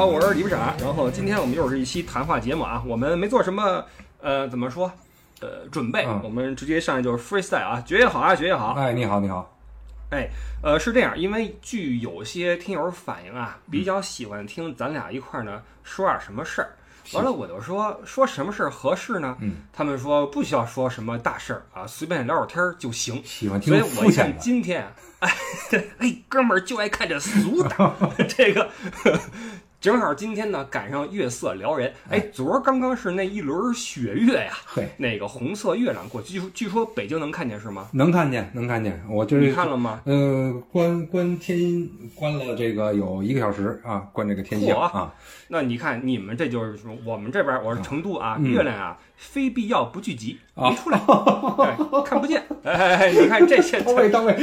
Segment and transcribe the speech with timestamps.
[0.00, 0.74] 好，我是李不傻。
[0.80, 3.84] 然后今天我们又是一期谈话节目啊，我们没做什么
[4.22, 4.90] 呃怎么说
[5.42, 8.72] 呃准备，嗯我们直接上来就是 freestyle 啊，爵爷好啊，爵爷好。
[8.72, 9.54] 哎，你好，你好。
[10.10, 10.26] 哎，
[10.62, 16.70] 呃是这样，因为据有些听友反映啊，比较喜欢听咱俩一块儿呢说点什么事儿。
[17.12, 19.36] 完了，我就说说什么事儿合适呢？
[19.40, 23.22] 嗯，他们说不需要说什么大事儿啊，随便聊会儿天儿就行。
[23.22, 24.38] 喜欢听所以我一看肤浅的。
[24.38, 24.86] 今天，
[25.18, 25.34] 哎，
[25.98, 27.94] 哎，哥们儿就爱看这俗的，
[28.28, 28.68] 这个
[29.80, 31.90] 正好今天呢赶上月色撩人。
[32.10, 37.88] 哎，昨儿刚刚是那一轮雪月呀，对，那个红色月亮过去，据说据说北京能看见是吗？
[37.94, 39.02] 能看见，能看见。
[39.08, 40.02] 我这你看了吗？
[40.04, 45.14] 呃，关关天关了这个有一个小时啊，关这个天象嚯啊。
[45.48, 52.44] 那你看你们这就是说我们这边儿我是成都啊，嗯月亮啊非必要不聚集，啊没出来，对，看不见。
[52.64, 54.34] 哎你看这些 到位到位，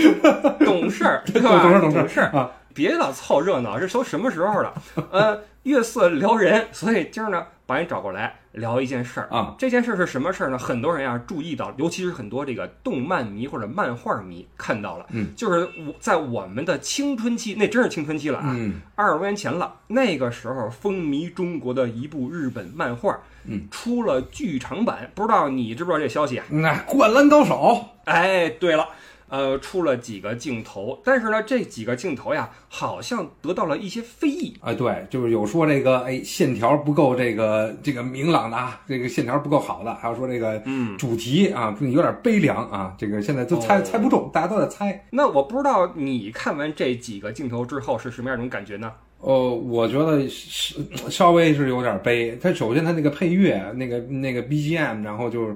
[0.66, 1.22] 懂事儿？
[1.32, 2.50] 懂事懂懂事啊。
[2.78, 4.72] 别老凑热闹，这都什么时候了？
[5.12, 9.56] 呃，月色撩人，所以今儿呢把你找过来聊一件事儿啊。
[9.58, 10.60] 这件事儿是什么事儿呢？
[10.60, 19.74] 很多人啊注意到，尤其是很多这个动漫迷或者漫画迷看到了，嗯，就是我在我们的青春期，那真是青春期了啊，嗯二十多年前了。
[19.88, 26.46] 那个时候风靡中国的一部日本漫画，嗯，出了剧场版，不知道你知不知道这消息啊？
[26.52, 28.88] 那灌篮高手哎，对了，
[29.30, 34.56] 呃，出了几个镜头，但是呢，这几个镜头呀，好像得到了一些非议。
[34.62, 45.06] 啊，对，就是有说这个哎线条不够这个这个明朗的啊，这个线条不够好的，还有说这个嗯，主题啊有点悲凉啊，这个现在都猜、哦猜不中，大家都在猜。
[45.12, 48.92] 那我不知道你看完这几个镜头之后是什么样一种感觉呢？
[49.20, 50.76] 哦，我觉得是
[51.10, 52.38] 稍微是有点悲。
[52.40, 55.56] 它首先它那个配乐，那个那个 BGM，然后就是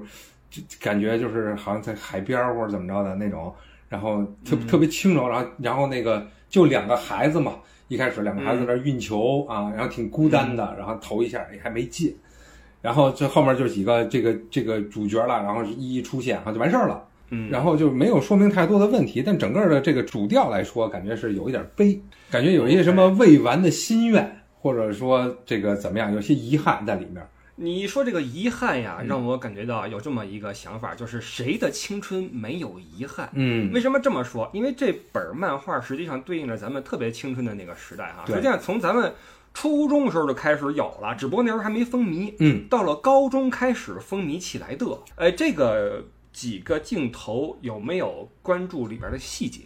[0.52, 3.50] 就感觉就是好像在海边或者怎么着的那种，
[3.88, 7.54] 然后特嗯特别轻柔，然后然后那个就两个孩子嘛，
[7.88, 12.14] 一开始两个孩子在那运球啊，然后挺孤单的，然后投一下也还没进，
[12.82, 17.02] 然后这后面就几个这个这个主角了，然后一一出现，然后就完事儿了。
[17.34, 21.98] 嗯，然后就没有说明太多的问题，但整个的这个主调来说，感觉是有一点悲，
[22.30, 24.30] 感觉有一些什么未完的心愿，
[24.60, 27.26] 或者说这个怎么样，有些遗憾在里面。
[27.54, 33.30] 你说这个遗憾呀，嗯让我感觉到有这么一个想法，就是谁的青春没有遗憾？
[33.34, 34.50] 嗯为什么这么说？
[34.52, 38.24] 因为这本漫画实际上对应着咱们特别青春的那个时代哈。
[38.26, 39.12] 实际上从咱们
[39.54, 42.32] 初中时候就开始有了，只不过那时候还没风靡。
[42.38, 44.86] 嗯，到了高中开始风靡起来的。
[45.16, 46.02] 哎，这个
[46.32, 49.60] 几个镜头有没有关注里边的细节？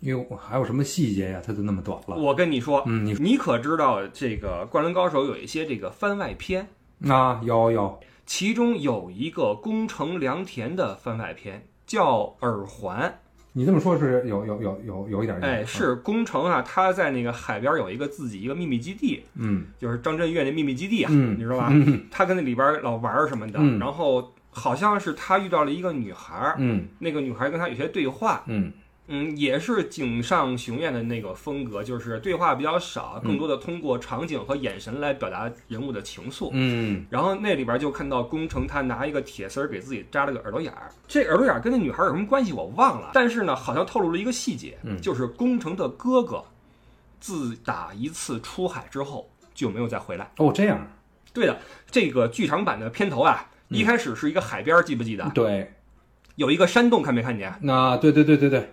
[0.00, 1.40] 哟，还有什么细节呀？
[1.42, 2.16] 它就那么短了。
[2.16, 6.68] 我跟你说，嗯，你你可知道这个《灌篮高手》有一些这个番外篇，
[7.08, 13.18] 啊，有有，其中有一个宫城良田的番外篇叫耳环。
[13.54, 15.38] 你这么说是有有有有有一点。
[15.40, 19.66] 哎，是宫城啊，他在那个海边有一个自己一个秘密基地，嗯。
[19.78, 21.68] 就是张震岳那秘密基地啊，嗯，你知道吧？
[21.70, 22.06] 嗯。
[22.10, 23.78] 他跟那里边老玩儿什么的，嗯。
[23.78, 26.86] 然后好像是他遇到了一个女孩儿，嗯。
[26.98, 28.72] 那个女孩跟他有些对话，嗯
[29.14, 36.48] 嗯，也是井上雄彦的那个风格，就是对话比较少，更多的通过场景和眼神来表达人物的情愫。
[36.52, 46.42] 嗯然后那里边就看到宫城他拿一个铁丝儿给自己扎了个耳朵眼儿，这耳朵眼儿跟那女孩有什么关系我忘了，但是呢，好像透露了一个细节，嗯就是宫城的哥哥
[47.20, 50.30] 自打一次出海之后就没有再回来。
[50.38, 50.90] 哦，这样，
[51.34, 55.30] 对的，这个剧场版的片头啊，嗯一开始是一个海边儿，记不记得？
[55.34, 55.70] 对，
[56.36, 57.54] 有一个山洞，看没看见？
[57.60, 58.72] 那对对对对对，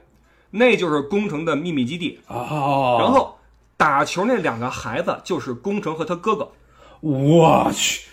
[0.52, 2.20] 那就是工程的秘密基地。
[2.28, 3.38] 哦，然后
[3.78, 6.52] 打球那两个孩子就是工程和他哥哥，
[7.00, 8.08] 我去，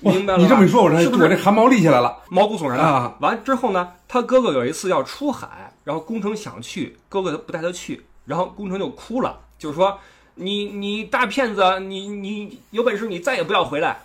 [0.00, 0.42] 明白了吧？
[0.42, 1.22] 你这么一说，我这是不是？
[1.22, 2.18] 我这汗毛立起来了。
[2.28, 2.82] 毛骨悚然的。
[2.82, 3.16] 啊。
[3.20, 9.98] 完之后呢，他哥哥有一次要出海，然后工程想去，哥哥不带他去，然后工程就哭了，就是说
[10.34, 14.02] 你你大骗子，你你有本事你再也不要回来。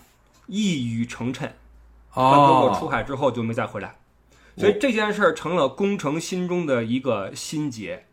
[0.50, 1.50] 一语成谶，
[2.13, 3.94] 他哥哥出哦，海之后就没再回来，
[4.57, 8.04] 所以这件事儿成了宫城心中的一个心结。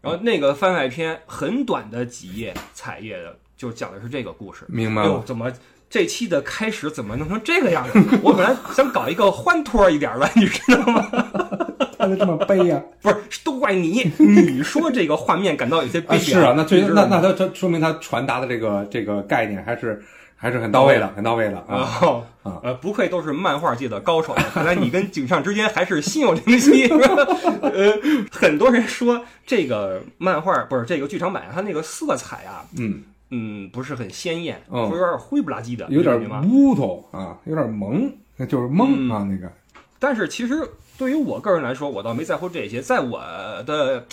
[0.00, 4.64] 然后那个番外篇很短的几页彩页的，就讲的是这个故事。
[4.68, 5.08] 明白了，。
[5.08, 5.52] 哎呦怎么
[5.90, 7.98] 这期的开始怎么弄成这个样子？
[8.22, 11.08] 我本来想搞一个欢脱一点的，你知道吗？
[11.98, 16.16] 看得这么悲呀、不是，都怪你，你说这个画面感到有些悲。
[16.20, 20.00] 是啊，那最那那他他说明他传达的这个这个概念还是
[20.40, 21.98] 还是很到位的，很到位的啊。
[22.00, 26.88] 哦啊呃，不愧都是漫画界的高手，看来你跟井上之间还是心有灵犀。
[26.88, 27.92] 呃，
[28.32, 36.18] 很多人说这个漫画不是这个剧场版，它那个色彩啊，嗯，嗯，不是很鲜艳，嗯会有点灰不拉几的，有点？
[36.48, 39.52] 乌头啊，有点蒙，那就是蒙啊，那个
[39.98, 43.20] 但是其实对于我个人来说，我倒没在乎这些，在我
[43.66, 44.06] 的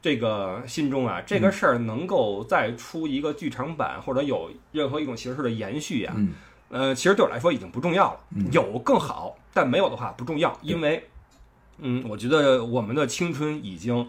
[0.00, 6.32] 这个心中啊，这个事儿能够再出一个剧场版，或者有任何一种形式的延续啊，嗯。
[6.70, 8.46] 呃，其实对我来说已经不重要了，嗯。
[8.52, 11.08] 有更好，但没有的话不重要，因为，
[11.78, 14.06] 嗯，我觉得我们的青春已经，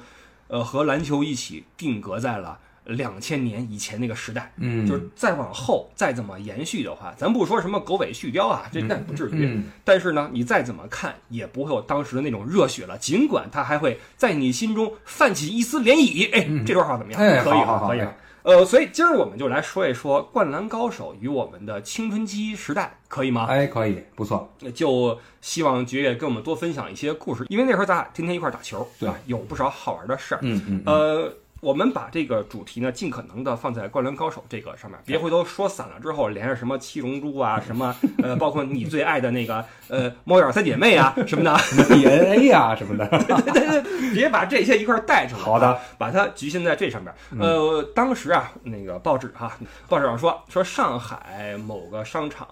[0.47, 2.59] 呃，和篮球一起定格在了
[2.89, 16.29] 两千年以前那个时代，嗯，就是再往后再怎么延续的话，咱不说什么狗尾续貂啊，这那不至于，嗯但是呢，你再怎么看也不会有当时的那种热血了，尽管它还会在你心中泛起一丝涟漪。
[16.33, 17.21] 哎，这段话怎么样？
[17.21, 18.15] 哎可以可以了。
[18.41, 23.45] 呃，所以今儿我们就来说一说《灌篮高手》与我们的青春期时代，可以吗？
[23.49, 30.39] 哎，可以，不错，就希望爵爷跟我们多分享一些故事，因为那时候咱俩天天一块儿打球，对吧，有不少好玩的事儿。
[30.41, 41.55] 嗯嗯，呃，我们把这个主题呢，尽可能的放在《灌篮高手》这个上面，别回头说散了之后连着什么七龙珠啊，什么 呃，包括你最爱的那个呃猫眼三姐妹啊什么的
[41.89, 45.41] ，DNA 啊什么的， 对对对，别把这些一块儿带出来。
[45.41, 47.13] 好的，把它局限在这上面。
[47.39, 49.51] 呃，当时啊，那个报纸哈，
[49.87, 52.47] 报纸上说说上海某个商场。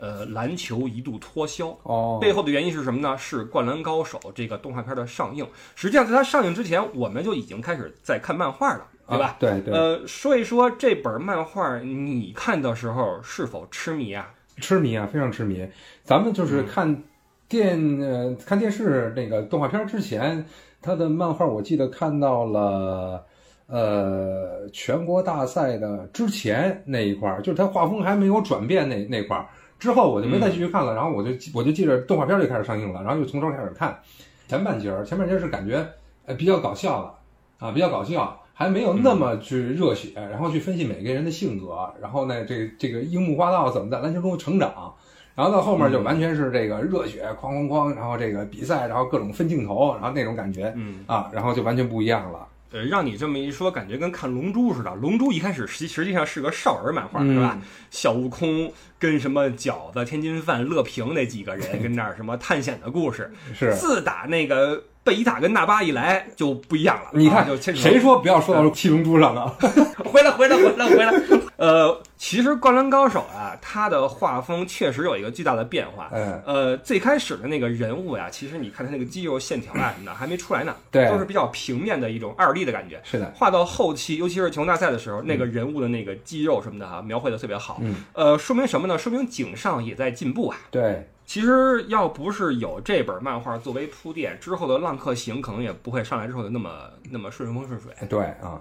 [0.00, 3.16] 呃，篮球一度脱销，哦，背后的原因是什么呢？
[3.18, 5.46] 是《灌篮高手》这个动画片的上映。
[5.76, 9.26] 实际上，在它上映之前，我们就已经开始在看漫画了，对吧？
[9.26, 14.32] 啊对对，呃，说一说这本漫画，你看的时候是否痴迷啊？
[14.56, 15.68] 痴迷啊，非常痴迷。
[16.02, 17.02] 咱们就是看
[17.48, 20.44] 电呃看电视那个动画片之前，
[20.80, 23.24] 他的漫画我记得看到了。
[23.72, 29.46] 呃，全国大赛的之前那一块儿，就是他画风还没有转变那那块儿，
[29.80, 30.94] 之后我就没再继续看了。
[30.94, 33.98] 然后我就我就记着动画片就开始上映了，然后就从头开始看。
[34.46, 35.86] 前半截儿，前半截儿是感觉
[36.26, 44.92] 呃比较搞笑的啊，比较搞笑，还没有那么去热血，然后去分析每个人的性格，然后呢，这这个樱木花道怎么在篮球中成长，
[45.36, 52.44] 然后到后面就完全是这个热血哐哐哐，然后这个比赛，然后各种分镜头，然后那种感觉嗯，啊，然后就完全不一样了。
[52.72, 54.90] 呃，让你这么一说，感觉跟看《龙珠》似的。
[54.94, 57.58] 《龙珠》一开始实实际上是个少儿漫画，嗯是吧？
[57.90, 63.32] 小悟空跟什么饺子、天津饭、乐平那几个人跟那儿什么探险的故事。
[63.58, 67.10] 是，自打那个贝伊塔跟纳巴一来就不一样了。
[67.14, 69.52] 你看啊就谁说不要说到七龙珠上啊？
[70.04, 71.12] 回来，回来，回来，回来。
[71.60, 76.08] 呃，其实《灌篮高手》啊，它的画风确实有一个巨大的变化。
[76.10, 82.98] 嗯，呃，最开始的那个人物呀，其实你看他那个肌肉线条啊什么的还没出来呢，对都是比较平面的一种二 D 的感觉。
[83.04, 87.78] 是的，画到后期，尤其是球大赛的时候，那个人物的那个肌肉什么的哈、描绘的特别好。
[87.82, 88.89] 嗯，呃，说明什么呢？
[88.96, 90.56] 说明井上也在进步啊。
[90.70, 96.70] 对，其实要不是有这本漫画作为铺垫，之后的《浪客行》可能也不会上来之后的那么
[97.10, 97.92] 那么顺风顺水。
[98.08, 98.60] 对啊，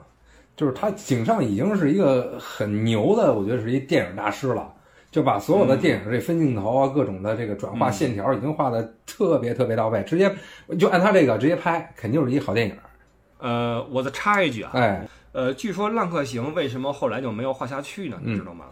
[0.55, 4.73] 就是他井上已经是一个很牛的，我觉得是一电影大师了，
[5.11, 10.33] 就把所有的电影这分镜头啊，各种的这个转化线条已经画的特别特别到位，直接
[10.77, 12.75] 就按他这个直接拍，肯定是一好电影。
[13.39, 18.19] 呃，我再插一句啊，哎，呃，据说《浪客行》为什么后来就没有画下去呢？
[18.21, 18.65] 你知道吗？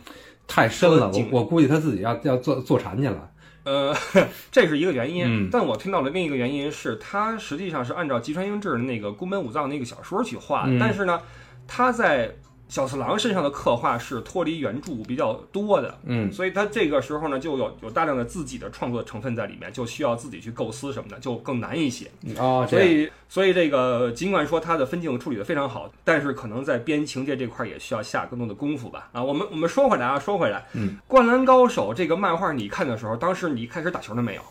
[0.48, 3.30] 太深了，我我估计他自己要要坐坐禅去了。
[3.64, 3.94] 呃，
[4.50, 11.22] 这是一个原因，嗯但我听到了另一个原因是，他实际上是按照吉川英治的那个宫本武藏那个小说去画的，嗯但是呢，
[11.68, 12.34] 他在
[12.70, 22.12] 小次郎身上的刻画是脱离原著比较多的，嗯所以他这个时候呢，就有有大量的自己的创作成分在里面，就需要自己去构思什么的，就更难一些。
[22.38, 29.10] 哦，所以，所以这个尽管说他的分镜处理的非常好，但是可能在编情节这块儿也需要下更多的功夫吧。
[29.14, 34.42] 啊，我们我们说回来啊，说回来，嗯，《灌篮高手》这个漫画你看的时候，当时你开始打球了没有？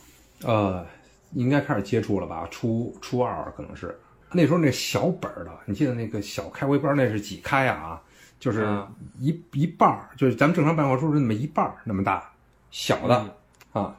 [0.45, 0.85] 呃，
[1.33, 2.49] 应该开始接触了吧？
[2.51, 3.99] 初初二可能是
[4.33, 8.01] 那时候那小本儿的，你记得那个小开，我也不知道那是几开啊，
[8.47, 8.89] 就是啊
[9.19, 12.31] 一、一半儿，就是咱们正常漫画书是那么一半儿那么大，
[12.71, 13.35] 小的、
[13.73, 13.97] 啊，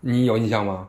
[0.00, 0.88] 你有印象吗？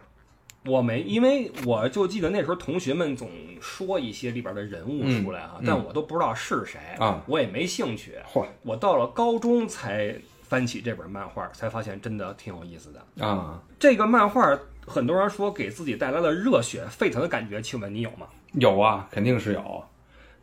[0.66, 8.16] 我没，因为我就记得那时候同学们总说一些里边的人物出来啊，嗯但我都不知道是谁啊，我也没兴趣。
[8.28, 13.26] 嚯我到了高中才翻起这本漫画，才发现真的挺有意思的。
[13.26, 14.58] 啊，这个漫画
[14.88, 18.26] 很多人说给自己带来了热血沸腾的感觉，请问你有吗？
[18.54, 19.84] 有啊，肯定是有。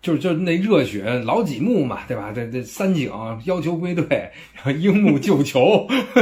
[0.00, 2.30] 就是就那热血老几幕嘛，对吧？
[2.34, 3.10] 这这三井
[3.44, 5.86] 要求归队，然后樱木救球，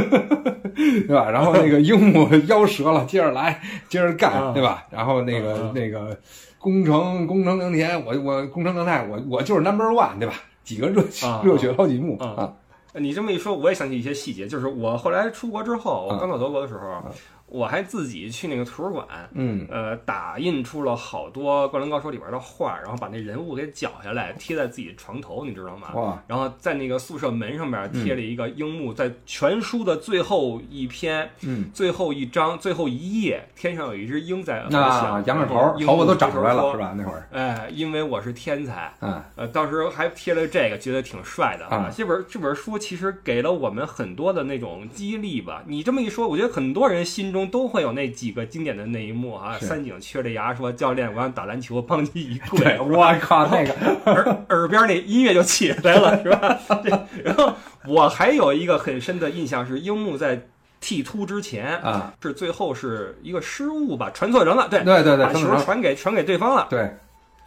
[0.75, 1.30] 对吧？
[1.30, 4.87] 然后那个樱木 腰折了，接着来，接着干，啊对吧？
[4.90, 6.18] 然后那个、啊那个
[6.59, 10.35] 工程工程良田，我我工程良太，我我就是 number one，对吧？
[10.64, 12.52] 几个热血、啊热血老几幕啊啊，
[12.95, 17.04] 你这么一说，我也想起一些细节，就是我后来出国之后，我啊刚到德国的时候，
[17.48, 25.92] 我还自己去那个图书馆，嗯呃，打印出了好多《灌篮高手》里边的画，然后把那人物给绞下来贴在自己床头，你知道吗？
[25.94, 36.78] 哇，然后在那个宿舍门上面贴了一个樱木，在全书的最后一篇、嗯，最后一章、最后一页，天上有一只鹰在翱啊翔，，仰着头头发都长出来了，是？
[36.78, 36.94] 吧？
[36.96, 45.62] 那会儿，哎，因为我是天才，嗯呃，当时还贴了这个，觉得挺帅的啊这本这本书其实给了我们很多的那种激励吧。
[45.66, 49.58] 你这么一说，我觉得很多人心中都会有那几个经典的那一幕啊。
[49.58, 52.78] 三井缺着牙说：“教练，我想打篮球，帮你一跪。
[52.78, 53.72] 我靠，那个，
[54.04, 56.58] 耳耳边那音乐就起来了，是吧？
[56.84, 57.52] 这然后
[57.88, 60.46] 我还有一个很深的印象是，樱木在
[60.78, 66.68] 剃秃之前啊，是最后是一个失误吧，传错人了，对，对对对，把球传给传给对方了。
[66.70, 66.94] 对，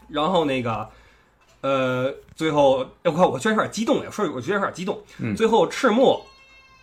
[0.10, 0.90] 然后那个，
[1.62, 4.10] 呃，最后，哎我靠，我居然有点激动呀！
[4.12, 5.00] 说，我居然有点激动。
[5.20, 6.22] 嗯最后赤木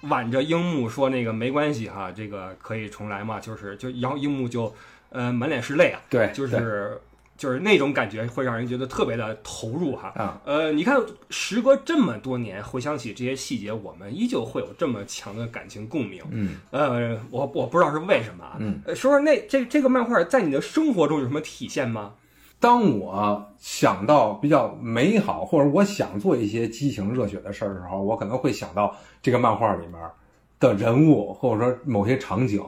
[0.02, 4.72] 挽着樱木说：“那个没关系哈，这个可以重来嘛。”就是就，然后樱木就
[5.10, 7.00] 呃满脸是泪啊，对，就是
[7.36, 10.12] 就是那种感觉会让人觉得特别的投入哈。
[10.16, 11.00] 啊，呃，你看，
[11.30, 16.22] 时隔这么多年，回想起这些细节，我们依旧会有这么强的感情共鸣。
[16.30, 18.56] 嗯呃，我我不知道是为什么啊。
[18.60, 22.14] 嗯，呃说说那这这个漫画在你的生活中有什么体现吗？
[22.58, 30.00] 当我想到比较美好，或者我想做一些激情热血的事儿的时候，我可能会想到这个漫画里面
[30.58, 32.62] 的人物，或者说某些场景，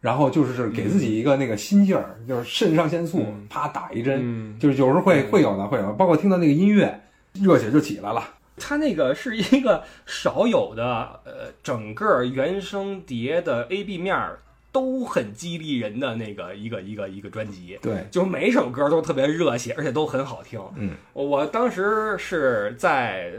[0.00, 3.46] 然后就是给自己一个那个心劲儿，就是肾上腺素嗯。
[3.50, 5.30] 啪打一针，嗯，就是有时候会嗯。
[5.30, 7.00] 会有的，会有，包括听到那个音乐，
[7.34, 8.22] 热血就起来了。
[8.56, 14.40] 它那个是一个少有的，呃，整个原声碟的 A B 面儿
[14.70, 20.60] 都很激励人的那个一个一个一个专辑，对，就每首歌都特别热血，而且都很好听。
[20.76, 23.32] 嗯，我当时是在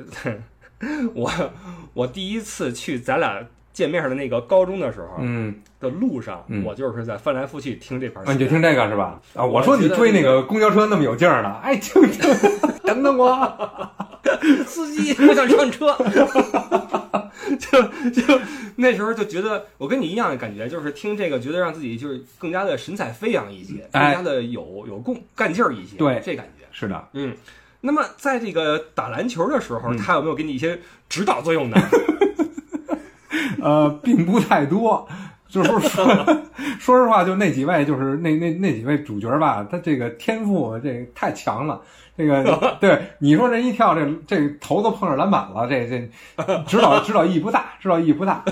[1.14, 1.32] 我
[1.94, 8.48] 我第一次去咱俩见面的那个高中的时候嗯，的路上，嗯我就是在翻来覆去听这盘啊，你就。
[8.48, 9.22] 听这个是吧？
[9.36, 12.22] 啊，我我说你追那个公交车那么有劲儿呢，哎，听听，
[12.84, 13.92] 等等我。
[14.66, 15.96] 司机，我想上车。
[18.12, 18.40] 就就
[18.78, 25.98] 那时候就觉得，我跟你一样的感觉，就是听这个，觉得让自己就是更加的神采飞扬一些，更哎加的有有共干劲儿一些。
[25.98, 26.66] 对这感觉。
[26.72, 27.36] 是的，嗯，
[27.82, 31.78] 那么在这个打篮球的时候，嗯他有没有给你一些指导作用呢？
[33.62, 35.08] 呃，并不太多。
[35.50, 36.06] 就是说，
[36.80, 41.82] 说实话，就那几位，就是那那那几位主角吧，他这个天赋这太强了。
[42.20, 48.34] 这个 对你说这一跳，这这头都碰着篮板了，这这指导指导意义不大，指导意义不大。
[48.34, 48.44] 啊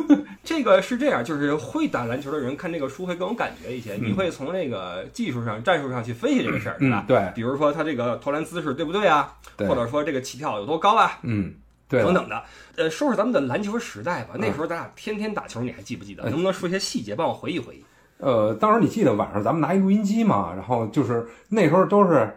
[0.44, 7.08] 这个是这样，就是会打篮球的人看这个书会更有感觉一些，你会从那个技术上、战术上去分析这个事儿，对吧嗯，？
[7.08, 9.32] 对比如说他这个投篮姿势对不对啊？
[9.56, 11.18] 对或者说这个起跳有多高啊？
[11.22, 11.54] 嗯，
[11.88, 12.42] 对，等等的。
[12.76, 14.34] 呃，说说咱们的篮球时代吧。
[14.36, 16.24] 那时候咱俩天天打球，你还记不记得？
[16.24, 17.84] 哎能不能说一些细节，帮我回忆回忆？
[18.18, 22.36] 呃，当时你记得晚上咱们拿一录音机嘛，然后就是那时候都是，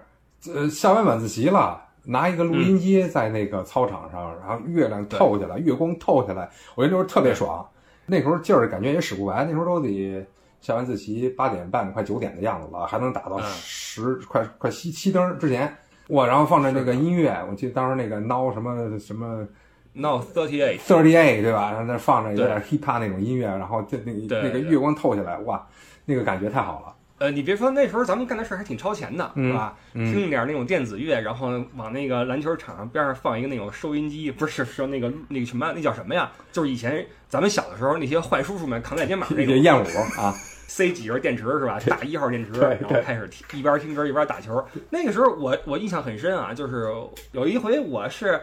[0.51, 7.65] 呃，下完晚自习了，拿一个录音机在那个操场上，然后月亮透下来，月光透下来，我觉得那时候特别爽。
[8.05, 10.25] 那时候劲儿感觉也使不完，那时候都得
[10.59, 15.73] 下完自习八点半快九点的样子了，还能打到嗯十、快快熄熄灯之前。
[16.09, 19.47] 哇，然后放着那个音乐，我记得当时那个闹什么什么
[19.93, 21.71] No thirty eight，Thirty Eight 对吧？
[21.71, 25.65] 然后那放着有点 hip hop 那种音乐，然后这那个对对那个月光透下来，哇，
[26.03, 26.93] 那个感觉太好了。
[27.19, 29.75] 呃，你别说那时候咱们干的事儿还挺超前的，嗯是吧？
[29.93, 36.31] 嗯听点那种电子乐，然后往那个篮球场上边上放一个那种收音机，不是说那个那个什么，那叫什么呀？
[36.51, 39.85] 就是以前咱们小的时候那些坏叔叔们扛在肩膀那种，这燕舞
[40.19, 40.33] 啊，
[40.67, 41.79] 塞几根电池是吧？
[41.87, 44.65] 大一号电池，然后开始一边听歌一边打球。
[44.89, 46.91] 那个时候我我印象很深啊，就是
[47.31, 48.41] 有一回我是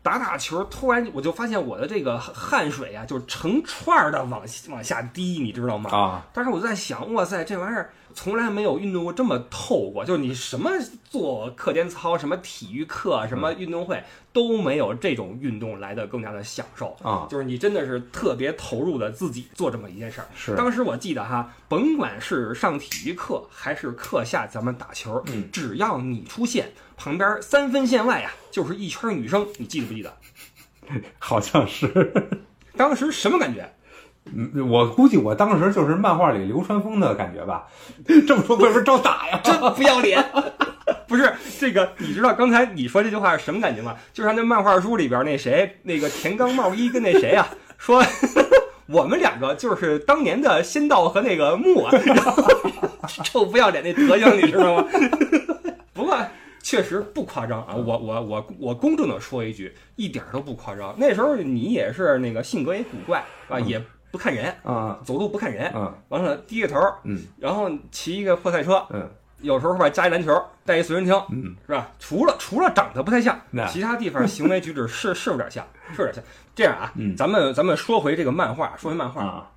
[0.00, 5.90] 打打球，突然我就发现我的这个汗水啊，就是成串儿的往往下滴，你知道吗？
[5.90, 10.70] 啊，当时我就在想，哇塞，这玩意儿从来没有运动过这么透过，就是你什么
[11.08, 14.02] 做课间操、什么体育课、什么运动会
[14.32, 16.96] 都没有这种运动来的更加的享受。
[17.02, 20.26] 啊，就是你真的是特别投入的自己做这么一件事儿。
[20.34, 30.16] 是当时我记得哈，甭管是上体育课还是课下咱们打球，嗯只要你出现，旁边三分线外啊就是一圈女生，你记得不记得？
[31.18, 32.40] 好像是。
[32.76, 33.70] 当时什么感觉？
[34.26, 37.66] 嗯，我估计我当时就是漫画里流川枫的感觉吧。
[38.26, 39.40] 这么说会不会招打呀？
[39.42, 40.24] 真不要脸！
[41.08, 43.96] 不是这个，你知道刚才你说这句话是什么感觉吗？
[44.12, 47.48] 就像那漫画书里边那谁，那个田刚茂一跟那谁啊
[47.78, 48.02] 说。
[48.88, 52.42] 我们两个就是当年的仙道和那个木，然后
[53.24, 54.86] 臭不要脸那德行，你知道吗？
[55.94, 56.18] 不过
[56.62, 60.94] 确实不夸张啊，我我我我公正的说一句，一点都不夸张。
[60.98, 65.00] 那时候你也是那个性格也古怪啊，嗯也不看人，啊。
[65.04, 65.92] 走路不看人，啊。
[66.10, 67.18] 完了低着头，嗯。
[67.40, 69.10] 然后骑一个破赛车，嗯。
[69.40, 71.56] 有时候后边加一篮球，带一随身听，嗯。
[71.66, 71.90] 是吧？
[71.98, 75.66] 除了除了长得不太像，其他地方行为举止是 是有点像，
[75.96, 76.22] 是有点像。
[76.54, 77.16] 这样啊，嗯。
[77.16, 79.50] 咱们咱们说回这个漫画，说回漫画，啊。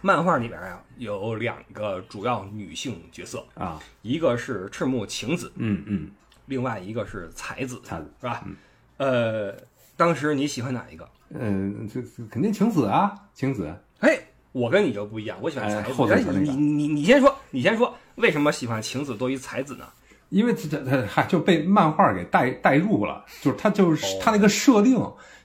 [0.00, 3.78] 漫画里边啊有两个主要女性角色，啊。
[4.00, 6.10] 一个是赤木晴子，嗯嗯，
[6.46, 8.42] 另外一个是才子，才子是吧？
[8.96, 9.54] 呃，
[9.96, 11.08] 当时你喜欢哪一个？
[11.38, 13.74] 嗯，这这肯定晴子啊，晴子。
[14.00, 14.18] 哎，
[14.52, 16.32] 我跟你就不一样，我喜欢才子。
[16.40, 19.84] 你你你先说，你先说，为什么喜欢晴子多于才子呢？
[20.30, 24.98] 因为这这这嗨就被漫画给带带入了，就是他就是哦他那个设定，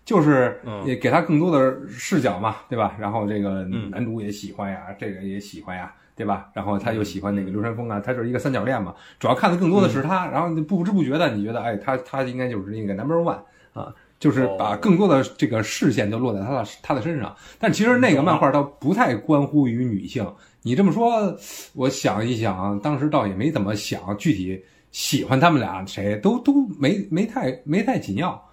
[0.06, 2.96] 就是嗯也给他更多的视角嘛，对吧？
[2.98, 6.50] 然后这个嗯男主也喜欢呀，这个也喜欢呀，对吧？
[6.54, 13.40] 然后他又喜欢那个流川枫啊，他就是一个三角恋嘛，主要看的更多的是他，然后你不知不觉的你觉得，哎，他他应该就是那个 number one
[13.74, 13.94] 啊。
[14.20, 20.26] 就是把哦更多的这个视线就落在他的他的身上，但其实那个漫画倒不太关乎于女性。
[20.64, 21.38] 你这么说，
[21.74, 28.44] 我想一想，当时倒也没怎么想具体喜欢他们俩谁，都都没没太没太紧要，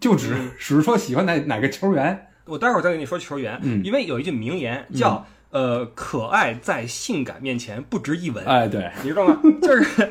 [0.00, 0.50] 就只嗯。
[0.58, 2.26] 只是说喜欢哪哪个球员。
[2.46, 3.82] 我待会儿再跟你说球员，嗯。
[3.84, 9.38] 因为有一句名言叫、呃，可爱在性感面前不值一文，哎，对，你知道吗？
[9.60, 10.10] 就是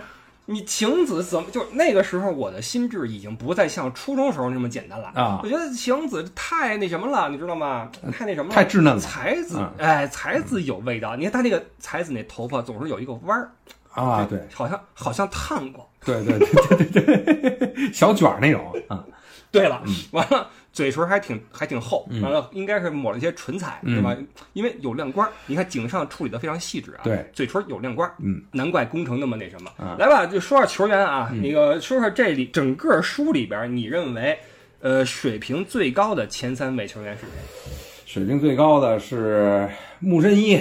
[0.51, 7.91] 你晴子怎么就那个时候我的心智已经不再像初中时候那么简单了啊我觉得晴子太那什么了，你知道吗？
[8.11, 11.15] 太那什么了，太稚嫩了才子嗯，哎，才子有味道。
[11.15, 13.51] 你看他那个才子那头发总是有一个弯儿，
[13.93, 15.87] 啊，对，好像好像烫过。
[16.03, 19.05] 对对对对对对，小卷儿那种啊，
[19.51, 24.15] 对了，嗯完了，嘴唇还挺还挺厚，完了应该是抹了一些唇彩，嗯对吧？
[24.53, 29.71] 因为有亮光儿，你看井上处理的非常细致啊，对，嘴唇有亮光儿，嗯，难怪工程那么那什么。
[29.77, 34.37] 啊来吧，就说说球员啊，那个说说这里整个书里边，你认为
[34.81, 37.73] 呃水平最高的前三位球员是谁？
[38.05, 40.59] 水平最高的是木真一，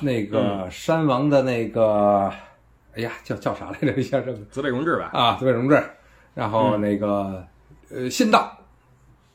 [0.00, 2.32] 那个山王的那个，
[2.94, 4.02] 哎呀，叫叫啥来着？
[4.02, 5.10] 叫这个泽北荣治吧？
[5.12, 5.82] 啊，泽北荣治，
[6.34, 7.44] 然后那个
[7.90, 8.56] 呃新道，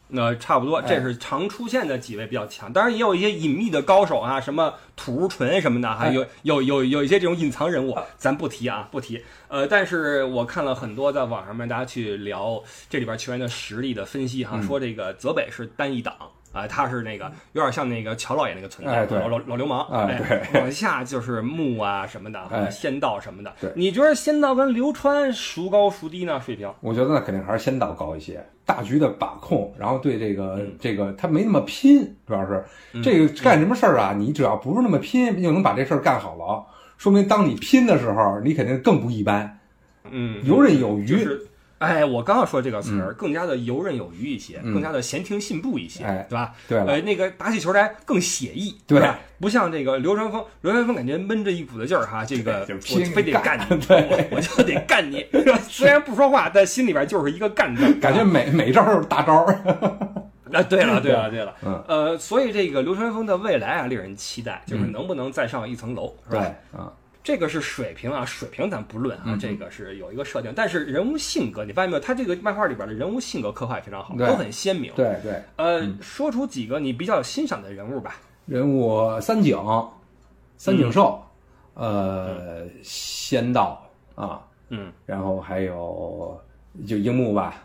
[0.09, 9.21] 那差不多，这是常出现的几位比较强，当然也有一些隐秘的高手啊，什么土屋纯什么的，还有有有有一些这种隐藏人物，咱不提啊，不提。
[9.47, 16.13] 呃，但是我看了很多在网上面大家去聊这里边球员的实力的分析哈，说这个泽北是单一档。
[16.53, 23.53] 啊、他是那个有点像那个乔老爷那个存在，哎老老老流氓，哎对， 往下就是木啊什么的，哎仙道什么的。
[23.61, 26.41] 对你觉得仙道跟流川孰高孰低呢？
[26.43, 26.73] 水平？
[26.79, 32.63] 我觉得那肯定还是仙道高一些，大局的把控，然后对这个、这个他没那么拼，主要是、
[33.01, 36.65] 这个干什么事儿啊，你只要不是那么拼，就能把这事儿干好了，
[36.97, 39.57] 说明当你拼的时候，你肯定更不一般，
[40.11, 41.05] 嗯，游刃有余。
[41.07, 41.47] 就是，
[41.79, 46.53] 哎，我刚要说这个词儿，更加的游刃有余一些，嗯更加的闲庭信步一些，哎对吧？
[46.67, 49.19] 对那个打起球来更写意，对吧？
[49.39, 53.85] 不像这个流川枫，流川枫感觉闷着一股子劲儿哈，这个我非得干干你，
[54.31, 55.25] 我我就得干你，
[55.69, 59.53] 虽然不说话，但心里边就是一个干字，感觉每每招都是大招儿。
[60.53, 66.45] 啊，对了，对了，对了，嗯，呃，所以这个流川枫的未来啊，令人期待，就是嗯能不能再上一层楼，是吧？
[66.71, 66.89] 啊，
[67.27, 71.99] 这个是水平啊，水平咱不论啊，嗯这个是有一个设定，但是人物性格，你发现没有？
[71.99, 74.93] 他这个漫画里边的人物性格刻画也非常好，都很鲜明。
[74.95, 78.15] 对对，呃，说出几个你比较欣赏的人物吧。
[78.45, 79.57] 人物三井，
[80.55, 81.21] 三井寿，
[81.73, 83.85] 呃，仙道
[84.15, 86.41] 啊，嗯，然后还有
[86.87, 87.61] 就樱木吧，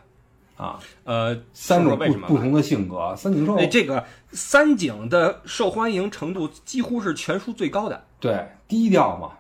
[0.56, 1.98] 啊，呃，三种？
[1.98, 9.32] 不不同的性格，三井寿哎，这个三井的受欢迎程度几乎是全书最高的，对低调嘛，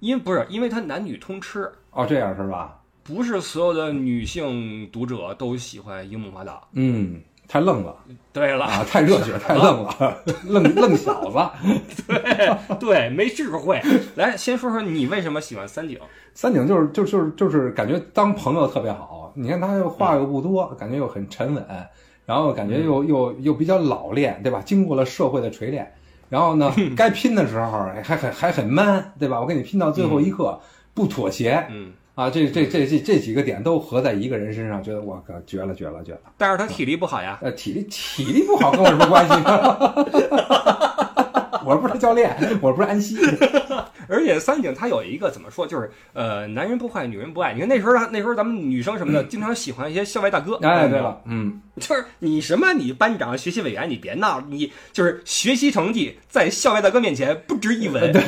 [0.00, 2.76] 因为不是因为他男女通吃，哦，这样是吧？
[3.02, 6.68] 不是所有的女性读者都喜欢樱木花道。
[6.72, 7.96] 嗯，太愣了
[8.32, 11.36] 对了，啊，太热血，太愣了， 愣愣小子。
[12.78, 13.82] 对，没智慧。
[14.14, 15.98] 来，先说说你为什么喜欢三井？
[16.34, 21.64] 三井就是就就是就是感觉当朋友特别好，你看他又话又不多，感觉又很沉稳，
[22.26, 24.62] 然后感觉又又又比较老练，对吧？
[24.64, 25.92] 经过了社会的锤炼，
[26.28, 27.70] 然后呢， 该拼的时候
[28.02, 29.40] 还很还很 man，对吧？
[29.40, 30.60] 我跟你拼到最后一刻，
[30.94, 32.30] 不妥协嗯，啊！
[32.30, 36.20] 这这这这这几个点都合在一个人身上，觉得我靠，绝了绝了绝了！
[36.36, 37.38] 但是他体力不好呀。
[37.42, 39.34] 呃，体力体力不好跟我有什么关系？
[41.70, 43.16] 我不是教练，我不是安西。
[44.08, 47.52] 而且三井他有一个怎么说，就是呃，男人不坏，女人不爱。
[47.52, 50.56] 你看那时候那时候咱们女生什么的， 经常喜欢一些校外大哥。
[50.62, 58.12] 哎，对了，嗯，就是你什么你班长、学习委员，你别闹，你就是学习成绩在校外大哥面前不值一文。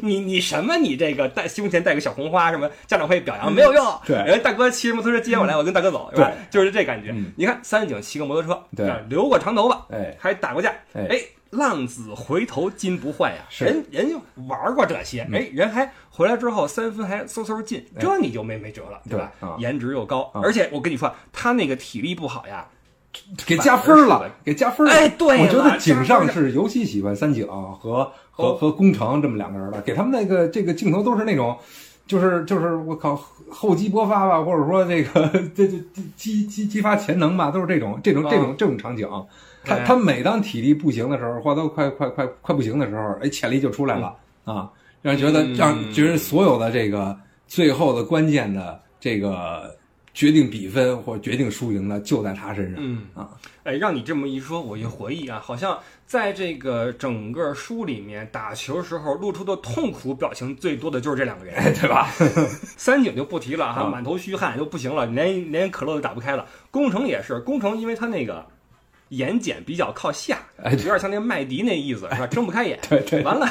[0.00, 0.76] 你你什么？
[0.78, 3.86] 你这个带胸前带个小红花，什么家长会表扬没有用。
[4.06, 6.28] 对人家大哥骑着摩托车接我来，我跟大哥走，是吧？
[6.28, 7.26] 对就是这感觉嗯。
[7.36, 11.20] 你看三井骑个摩托车，对啊留过长头发，哎，还打过架，哎哎，
[11.52, 13.64] 浪子回头金不换呀，是。
[13.64, 14.16] 人人家
[14.48, 18.00] 玩过这些，哎，人还回来之后三分还嗖嗖进，哎。
[18.00, 19.30] 这你就没没辙了，对吧？
[19.38, 19.56] 对啊？
[19.58, 20.40] 颜值又高，啊。
[20.42, 22.66] 而且我跟你说，他那个体力不好呀，
[23.44, 24.92] 给加分了，给加分了。
[24.94, 28.54] 哎对了我觉得井上是尤其喜欢三井和和哦。
[28.54, 31.58] 和宫城这么两个人的，给他们那个这个镜头都是那种，
[32.06, 33.14] 就是就是我靠
[33.50, 39.06] 厚积薄发吧，或者说 这个这这激激激发潜能吧，都是这种这种这种这种场景。
[39.64, 44.70] 他哎他每当体力不行的时候，或者都快快快快不行的时候，哎，潜力就出来了啊，
[45.00, 49.74] 让人觉得嗯让觉得所有的这个最后的关键的这个
[50.14, 52.76] 决定比分或决定输赢的就在他身上。
[52.78, 53.30] 嗯啊，
[53.64, 62.10] 哎，让你这么一说，我就回忆啊，好像在这个整个书里面打球时候露出的痛苦表情最多的就是这两个人，对吧？
[62.76, 66.46] 三井就不提了哈，啊满头虚汗就不行了，连连可乐都打不开了。
[66.70, 68.44] 工程也是，工程因为他那个
[69.12, 72.26] 眼睑比较靠下，哎有点像那个麦迪那意思是吧？
[72.26, 73.48] 睁不开眼，对对完了。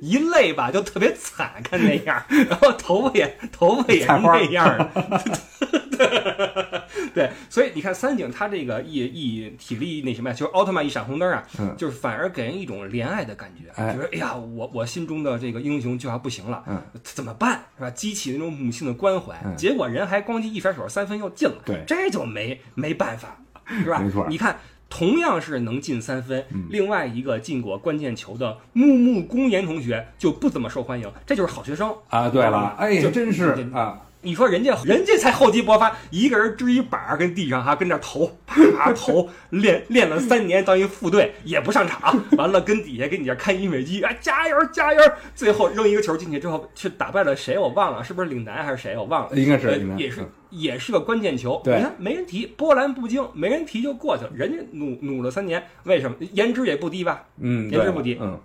[0.00, 17.90] 一累吧，就特别惨，看那样，然后头发也头发也是那样的， 对，所以你看三井他这个一一体力那什么呀，就是奥特曼一闪红灯啊，嗯就是反而给人一种怜爱的感觉，哎就是哎呀，我我心中的这个英雄就要不行了，嗯，怎么办是吧？
[17.90, 23.36] 激起那种母性的关怀，嗯结果人还咣叽一甩手，三分又进了，对这就没没办法，
[23.82, 23.98] 是吧？
[23.98, 24.56] 没错你看。
[24.94, 45.00] 同样是能进三分，嗯另外一个进过关键球的木木公言同学就不怎么受欢迎，这就是好学生啊，对了，哎，就真是啊，你说人家人家才厚积薄发，一个人支一板儿跟地上哈跟那投，啪投，练练了三年当一副队也不上场，完了跟底下跟你这看音乐机啊加油加油，
[45.34, 49.66] 最后扔一个球进去之后去打败了谁我忘了，是不是岭南还是谁我忘了，应该是。
[49.68, 50.30] 呃应该也是嗯。
[50.50, 51.76] 也是个关键球，对。
[51.76, 56.16] 你看没人提，波澜不惊，没人提就过去了，人家努努了三年，为什么？
[56.32, 57.24] 颜值也不低吧？
[57.38, 58.18] 嗯，颜值不低。
[58.20, 58.38] 嗯，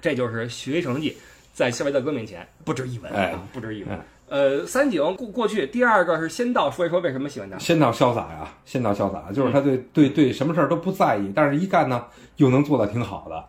[0.00, 1.16] 这就是学习成绩
[1.52, 3.32] 在校外大哥面前不值一文，哎。
[3.32, 3.92] 啊，不值一文。
[3.94, 4.00] 哎。
[4.30, 7.58] 呃，三井过过去，第二个是仙道，说一说为什么喜欢他。
[7.58, 12.04] 仙道潇洒呀，仙道潇洒，就是嗯他对对对什么事儿都不在意，但是一干呢
[12.36, 13.44] 又能做的挺好的，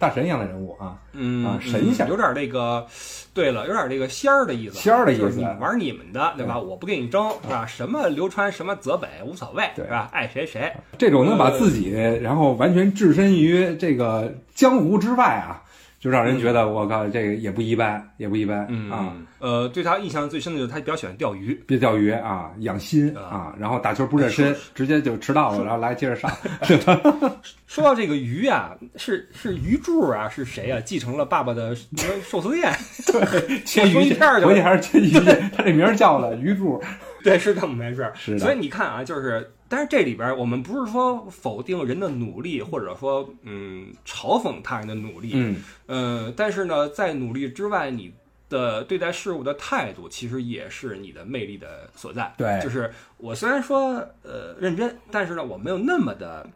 [0.00, 2.84] 大神一样的人物啊，嗯啊神仙有点那个，
[3.32, 6.58] 对了，有点这个仙儿的意思，仙儿的意思就是你玩你们的，对吧？
[6.58, 7.64] 我不跟你争，是吧？
[7.64, 10.10] 什么流川，什么泽北，无所谓，对是吧？
[10.12, 10.72] 爱谁谁。
[10.98, 15.62] 这种能把自己然后完全置身于这个江湖之外啊，
[16.06, 21.52] 就让人觉得我靠，这个也不一般，也不一般嗯啊。，呃，对他印象最深的就是他比较喜欢钓鱼。
[21.66, 26.30] 别钓鱼啊，养心啊，然后打球不热身，直接就迟到了，然后来接着上？
[27.66, 30.78] 说到这个鱼啊，是是鱼柱啊，是谁啊？
[30.84, 31.74] 继承了爸爸的
[32.22, 32.72] 寿司店？
[33.10, 35.18] 对切鱼片儿回去还是切鱼去，
[35.56, 36.80] 他这名儿叫了鱼柱，
[37.24, 38.12] 对，是这么回事儿。
[38.14, 48.12] 是的所以你看啊，就是，但是这里边儿我们不是说否定人的努力，或者说嗯嘲讽他人的努力，嗯，呃，但是呢，在努力之外，你
[48.48, 52.32] 的对待事物的态度，其实也是你的魅力的所在。
[52.36, 56.48] 对就是我虽然说呃认真，但是呢，我没有那么的。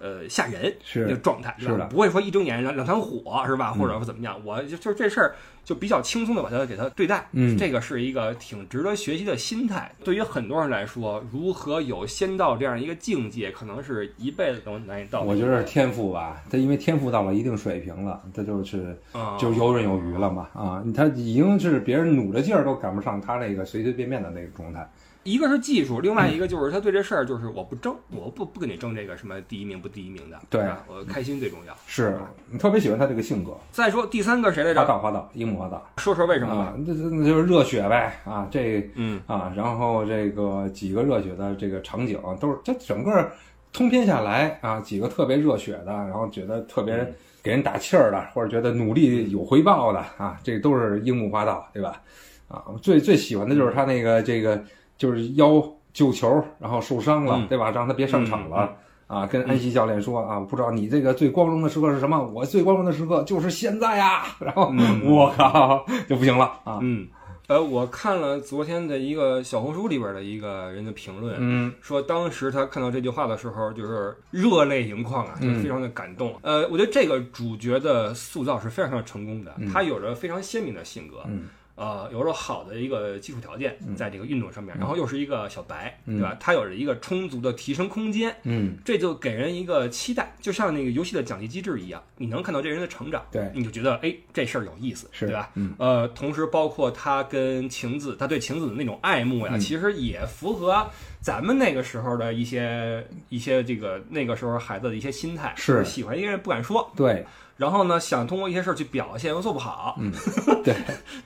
[0.00, 3.72] 呃，吓人是那个状态，是的不会说一睁眼两两团火是吧？
[3.74, 4.40] 嗯或者说怎么样？
[4.44, 5.34] 我就就是这事儿
[5.64, 9.90] 就比较轻松的把它给它对待，嗯这个是一个挺值得学习的心态。
[10.04, 15.22] 对于很多人来说，如何有仙道这样一个境界，可能是一辈子都难以到。
[15.22, 24.88] 我觉得是天赋吧，他因为天赋到了一定水平了，他就是啊，就游刃有余了嘛啊，他已经是别人努着劲儿都赶不上他那个随随便便的那个状态。
[25.24, 31.76] 一个是技术，另外一个就是他对这事儿就是我不争，我不不跟你争这个什么第一名不第一名的，对我开心最重要。
[31.86, 32.18] 是
[32.50, 34.80] 你特别喜欢他这个性格，再说第三个谁来着？
[34.80, 36.62] 花道花道，樱木花道说说为什么吧？
[36.62, 43.30] 啊，这这那就是热血呗啊，这嗯啊，然后这个几个热血的这个场景都是这整个
[43.72, 52.00] 通篇下来啊，几个特别热血的，然后觉得特别给人打气儿的，或者觉得努力有回报的啊，这都是樱木花道，对吧？
[52.48, 54.58] 啊，我最最喜欢的就是他那个这个
[54.98, 55.62] 就是腰
[55.94, 57.70] 救球，然后受伤了，嗯对吧？
[57.70, 58.70] 让他别上场了。
[59.06, 62.22] 啊，跟安西教练说啊，不知道你这个最光荣的时刻是什么？
[62.26, 64.24] 我最光荣的时刻就是现在呀！
[64.38, 66.78] 然后、嗯我靠，就不行了啊！
[66.82, 67.08] 嗯，
[67.46, 76.34] 呃，我看了昨天的一个小红书里边的一个人的评论，嗯说当时他看到这句话的时候，就是热泪盈眶啊，就非常的感动。
[76.42, 81.44] 呃，我觉得这个主角的塑造是非常非常成功的，嗯他有着非常鲜明的性格，嗯
[81.78, 83.94] 呃，有着好的一个基础条件嗯。
[83.94, 86.18] 在这个运动上面，然后又是一个小白，嗯。
[86.18, 86.36] 对吧？
[86.40, 95.50] 他有着一个充足的提升空间，嗯，这就给人一个期待，就像那个游戏的奖励机制一样，你能看到这人的成长，对，你就觉得哎，这事儿有意思，是对吧？
[95.54, 95.74] 嗯。
[95.78, 99.60] 呃，同时包括他跟晴子，他对晴子的那种爱慕呀，嗯。
[99.60, 100.84] 其实也符合
[101.20, 107.24] 咱们那个时候的一些一些这个那个时候孩子的一些心态，是喜欢一个人不敢说，对，
[107.58, 110.10] 然后呢，想通过一些事儿去表现，又做不好，嗯
[110.64, 110.74] 对，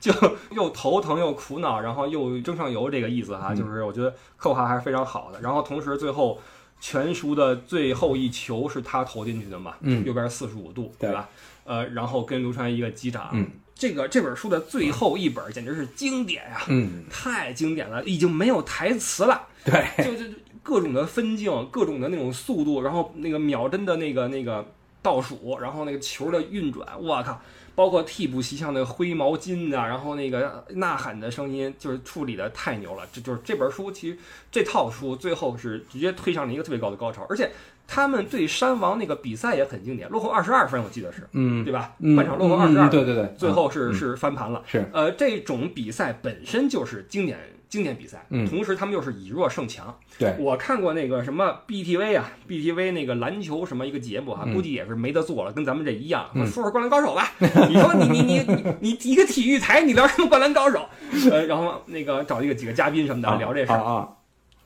[0.01, 0.11] 就
[0.51, 5.39] 又头疼又苦恼，然后又争上游这个意思哈，嗯就是我觉得刻画还是非常好的。
[5.39, 6.41] 然后同时最后
[6.81, 11.29] 全书的最后一球是他投进去的嘛，嗯右边四十五度，对吧？
[11.65, 19.47] 呃，然后跟刘川一个击掌，嗯这个这本书的最后一本简直是经典呀、嗯太经典了，已经没有台词了。
[19.63, 24.65] 对，就就就各种的分镜，各种的那种速度，然后那个秒针的那个那个
[25.03, 27.39] 倒数，然后那个球的运转，我靠！
[27.75, 33.03] 包括替补席上的灰毛巾啊，然后那个呐喊的声音，就是处理的太牛了。
[33.11, 34.17] 这就是这本书，其实
[34.51, 37.51] 这套书最后是直接推上了一个特别高的高潮，而且
[37.87, 41.91] 他们对山王那个比赛也很经典，落后二十二分，我记得是，嗯对吧？
[41.99, 44.61] 嗯，半场落后二十嗯二，对对对，最后是、嗯是翻盘了。
[44.65, 47.37] 是呃，这种比赛本身就是经典
[47.69, 49.95] 经典比赛，嗯同时他们又是以弱胜强。
[50.17, 56.29] 对，我看过那个什么 BTV 啊，BTV 那个篮球什么一个节目哈、嗯估计也是没得做了，跟咱们这一样。
[56.35, 60.87] 嗯说说灌篮高手吧， 你说你你你你你一个体育台，你聊什么灌篮高手？
[61.31, 64.09] 呃，然后那个找一个几个嘉宾什么的、啊聊这事儿，啊啊，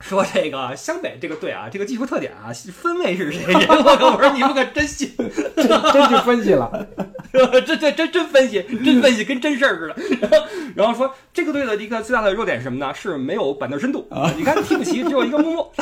[0.00, 3.54] 说这个湘北这个队啊，这个技术特点啊，分位是谁谁？
[3.68, 4.14] 我靠！
[4.14, 5.12] 我说你们可真信。
[5.56, 6.86] 真真去分析了，
[7.32, 9.96] 这 这真真分析，真分析跟真事儿似的。
[10.20, 12.94] 然 后然后说这个队的一个最大的弱点是什么呢？
[12.94, 14.32] 是没有板凳深度啊！
[14.36, 15.72] 你看替补席只有一个木木，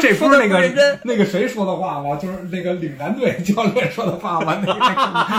[0.00, 2.16] 这不是那个那个谁说的话吗？
[2.16, 4.56] 就是那个岭南队教练说的话吗？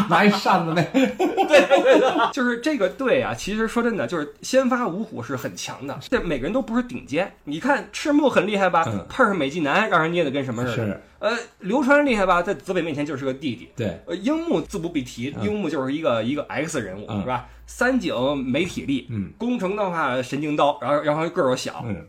[0.10, 1.07] 拿一扇子那，对
[1.47, 7.31] 对对，就是这个队啊，其实说真的，就是先发五虎是很强的，这每个人都不是顶尖。
[7.45, 10.86] 你看赤木很厉害吧嗯，碰上美纪男让人捏的跟什么似的。
[10.86, 13.69] 是呃，流川厉害吧，在泽北面前就是个弟弟。
[13.76, 17.47] 对，呃，樱木自不必提，樱木就是一个一个 X 人物，是吧？
[17.67, 22.06] 三井没体力，嗯宫城的话神经刀，然后然后个儿又小，嗯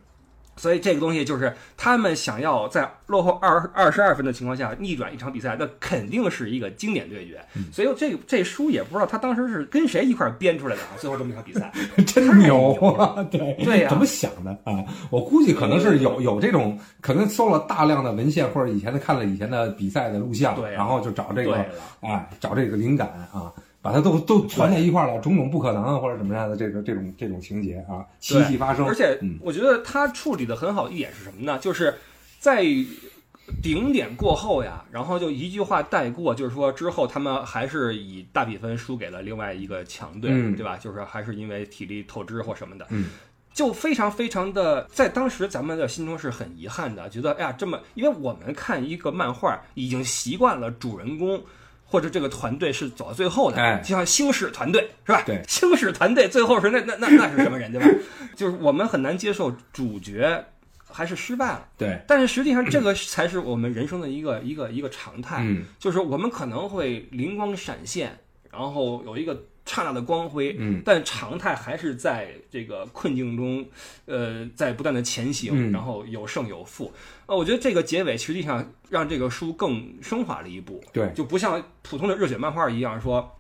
[0.57, 7.41] 所以这个东西就是他们想要在落后二二十二分的情况下逆转一场比赛，那肯定是一个经典对决。
[7.57, 11.73] 嗯所以这这书也不知道他当时是跟谁一块儿编出来的啊， 最后这么一场比赛。
[12.07, 13.23] 真牛啊！
[13.31, 14.85] 对对呀怎么想的啊？
[15.11, 21.67] 我估计可能是有有这种，可能搜了大量的文献或者以前的看了以前的比赛的录像，对啊然后就找这对个了，
[22.01, 23.51] 哎，找这个灵感啊，
[23.83, 31.59] 把它都都攒在一块儿了，种种不可能啊或者什么样的这种这种这种情节啊，奇迹发生，而且嗯我觉得他处理的很好一点是什么呢？
[31.59, 31.92] 就是
[32.38, 32.64] 在
[33.61, 40.77] 顶点过后呀，然后就一句话带过，就是说之后他们还是以大比分输给了另外一个强队，嗯对吧？
[40.77, 43.07] 就是还是因为体力透支或什么的，嗯，
[43.53, 51.42] 就非常非常的，在当时咱们的心中是很遗憾的，觉得哎呀这么，因为我们看一个漫画已经习惯了主人公。
[51.92, 53.83] 或者这个团队是走到最后的，哎。
[53.85, 55.22] 就像星矢团队是吧？
[55.26, 55.42] 对。
[55.46, 57.87] 星矢团队最后是那那那那是什么人对吧？
[58.35, 60.42] 就是我们很难接受主角
[60.88, 65.64] 还是失败了，对，但是实际上这个才是我们人生的一个一个一个常态，嗯。
[65.78, 68.18] 就是我们可能会灵光闪现，
[68.50, 73.64] 然后有一个刹那的光辉，嗯但常态还是在这个困境中，
[74.07, 76.92] 呃，在不断的前行，嗯然后有胜有负。
[77.27, 83.38] 呃，我觉得这个结尾实际上让这个书更升华了一步，对就不像普通的热血漫画一样说，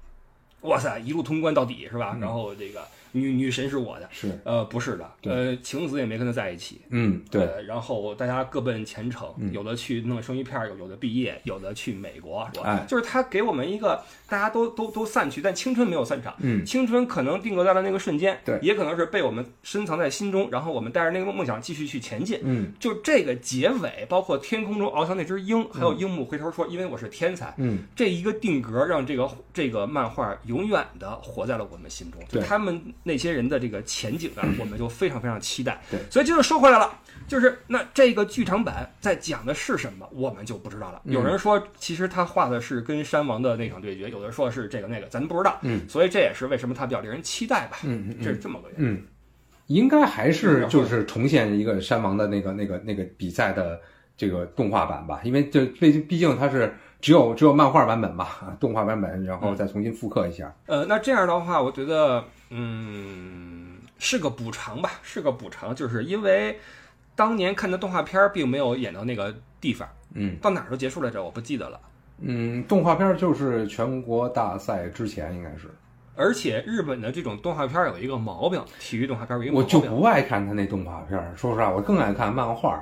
[0.62, 2.12] 哇塞，一路通关到底是吧？
[2.14, 12.66] 嗯然后这个女女神是我的，是，呃，不是的，呃，晴子也没跟他在一起，嗯对，呃，然后大家各奔前程，嗯有的去弄生鱼片儿，有有的毕业，有的去美国，是吧？
[12.66, 16.34] 哎就是他给我们一个大家都都都散去，但青春没有散场。
[16.40, 22.40] 嗯青春可能定格在了那个瞬间，对也可能是被我们深藏在心中，然后我们带着那个梦想继续去前进。
[22.42, 27.54] 嗯就这个结尾，包括天空中翱翔那只鹰，还有樱木回头说：“因为我是天才。
[27.58, 32.20] 嗯这一个定格，让这个这个漫画永远的活在了我们心中。
[32.28, 35.80] 就对他们那些人的这个前景啊， 我们就非常非常期待。
[35.90, 41.02] 对所以这就是说回来了，就是那这个剧场版在讲的是什么，我们就不知道了。
[41.04, 45.58] 嗯有人说，其实他画的是跟山王的那场对决，有的说是这个那个，咱不知道。
[45.62, 47.78] 嗯，所以这也是为什么他比较令人期待吧。
[47.84, 48.94] 嗯嗯这是这么个原因。
[48.94, 49.02] 嗯，
[49.66, 53.80] 应该还是就是重现一个山王的那个那个那个比赛的
[54.16, 60.50] 这个动画版吧，因为这毕毕竟它是只有只有漫画版本吧，啊动画版本，然后再重新复刻一下。
[60.66, 66.58] 呃，那这样的话，我觉得，嗯，是个补偿吧，是个补偿，就是因为
[67.16, 71.80] 当年看的动画片并没有演到那个地方，嗯到哪儿就结束来着，我不记得了。
[72.20, 75.68] 嗯，动画片就是全国大赛之前应该是，
[76.14, 81.20] 而且日本的这种动画片有一个毛病，体育动画片有一个我毛病，我就不爱看他那动画片。
[81.36, 82.80] 说实话，我更爱看漫画。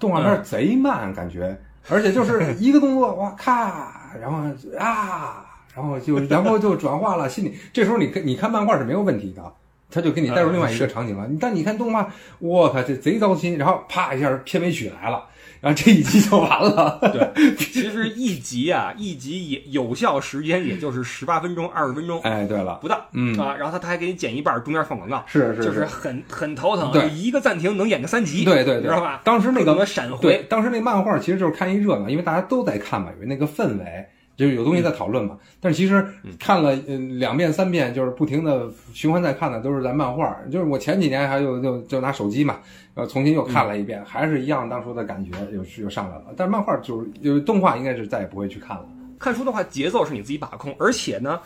[0.00, 1.56] 动画片贼慢，感觉，
[1.88, 4.38] 而且就是一个动作，哇咔，然后
[4.78, 7.58] 啊，然后就 然后就转化了心理。
[7.72, 9.52] 这时候你看你看漫画是没有问题的，
[9.90, 11.28] 他就给你带入另外一个场景了。
[11.40, 13.58] 但你看动画，我靠，这贼糟心。
[13.58, 15.24] 然后啪一下片尾曲来了，
[15.62, 16.98] 然后这一集就完了。
[17.12, 23.38] 对，其实一集啊，一集也有效时间也就是十八分钟、二十分钟哎，对了，不到，嗯。
[23.38, 27.08] 啊，然后他他还给你剪一半，中间放广告，是是就是很很头疼，对。
[27.10, 28.82] 一个暂停能演个三集，对对对。
[28.82, 29.20] 知道吧？
[29.22, 34.06] 当时那个闪对回，，当时那漫画其实就是看一热闹，因为大家都在看嘛，有那个氛围，
[34.42, 35.38] 就是有东西在讨论嘛。
[35.60, 36.04] 但是其实
[36.38, 40.36] 看了嗯两遍三遍，就是不停的循环在看的，都是在漫画。
[40.50, 42.58] 就是我前几年还有就就拿手机嘛，
[42.94, 46.34] 呃，重新又看了一遍，还是一样当初的感觉又又上来了。
[46.36, 48.84] 但是漫画就是就是动画，应该是再也不会去看了。
[49.18, 51.38] 看书的话，节奏是你自己把控，而且呢，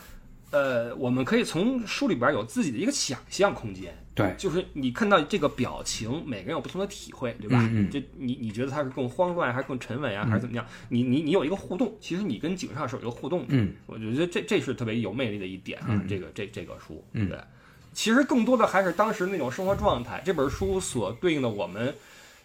[0.56, 3.94] 呃，我们可以从书里边有自己的一个想象空间。
[4.14, 7.58] 对，就是你看到这个表情，每个人有不同的体会，对吧？
[7.70, 10.64] 嗯嗯这你你觉得它是更慌乱，还是更沉稳啊、还是怎么样？
[10.88, 13.48] 你你你有一个互动，其实你跟井上是有一个互动的。
[13.50, 15.88] 嗯，我觉得这这是特别有魅力的一点啊。
[15.90, 17.38] 嗯这个这这个书，嗯对，
[17.92, 20.22] 其实更多的还是当时那种生活状态。
[20.24, 21.94] 这本书所对应的我们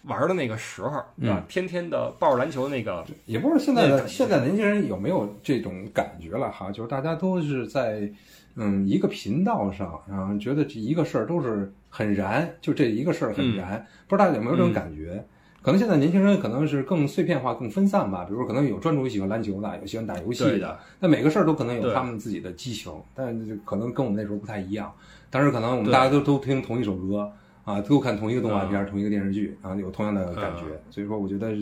[0.04, 1.44] 玩的那个时候，对吧？
[1.48, 8.10] 天天的抱着篮球那个，也不知道现在的现在年轻人有没有这种感觉了哈，就是大家都是在
[8.56, 15.24] 嗯一个频道上，然后觉得这一个事儿都是很燃，就这一个事儿很燃，不知道大家有没有这种感觉？
[15.62, 24.92] 可能现在年轻人可能是更碎片化、更分散吧，比如说可能有专注于喜欢篮球的，有喜欢打游戏的那每个事儿都可能有他们自己的激情，但是可能跟我们那时候不太一样。
[25.30, 27.30] 当时可能我们大家都都听同一首歌
[27.64, 30.62] 啊，都看同一个动画片儿、同一个电视剧啊，有同样的感觉。
[30.90, 31.54] 所以说，我觉得，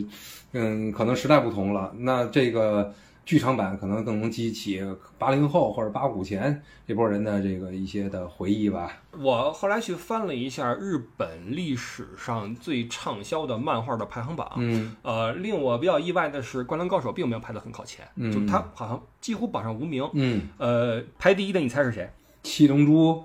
[0.53, 4.83] 嗯，可能时代不同了，那这个剧场版可能更能激起
[5.19, 8.91] 八零后或者八五前这波人的这个一些的回忆吧。
[9.19, 20.03] 我后来去翻了一下日本历史上最畅销的漫画的排行榜，嗯呃，令我比较意外的是，《灌篮高手》并没有排得很靠前，嗯就他好像几乎榜上无名。
[20.13, 22.09] 嗯，呃，排第一的你猜是谁？
[22.41, 23.23] 七龙珠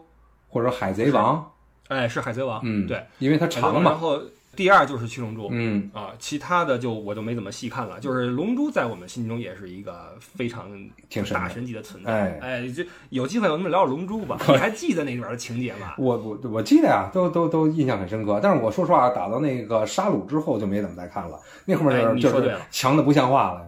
[0.49, 1.53] 或者海贼王，
[1.89, 2.61] 哎，是海贼王。
[2.65, 3.91] 嗯，对，，因为它长嘛。
[3.91, 4.21] 然后
[4.55, 5.49] 第二就是七龙珠。
[5.51, 8.01] 嗯啊，其他的就我就没怎么细看了。
[8.01, 10.71] 就是龙珠在我们心中也是一个非常
[11.09, 12.11] 挺神大神级的存在。
[12.13, 14.37] 哎哎，这有机会我们聊聊龙珠吧。
[14.49, 15.95] 你还记得那里边的情节吗？
[15.99, 18.41] 我我我记得呀，都都都印象很深刻。
[18.43, 21.39] 但是我说实话，打到那个沙鲁之后就没怎么再看了。
[21.67, 23.61] 那后面哎就是就是你说对了强的不像话了。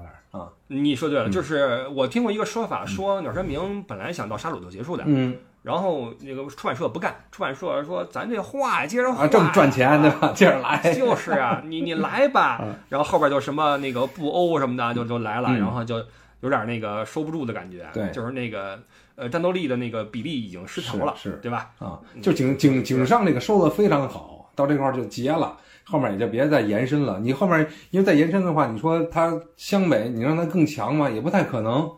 [0.71, 5.35] 你说对了，嗯就是我听过一个说法，说鸟山明本来想到沙鲁就结束的，嗯
[5.69, 10.33] 然后那个出版社不干，出版社说咱这画接着画啊，这么赚钱对吧？
[10.35, 10.81] 接着来。
[10.97, 16.03] 就是啊，你你来吧 嗯，然后后边就什么那个布欧什么的就就来了，嗯然后就
[16.41, 18.81] 有点那个收不住的感觉，对就是那个
[19.15, 21.69] 呃战斗力的那个比例已经失调了，是是对吧？
[21.81, 25.55] 啊，就井井井上这个收的非常好，到这块儿就结了，
[25.85, 27.19] 后面也就别再延伸了。
[27.21, 31.91] 你后面因为再延伸的话，你说他湘北，你让他更强嘛，也不太可能，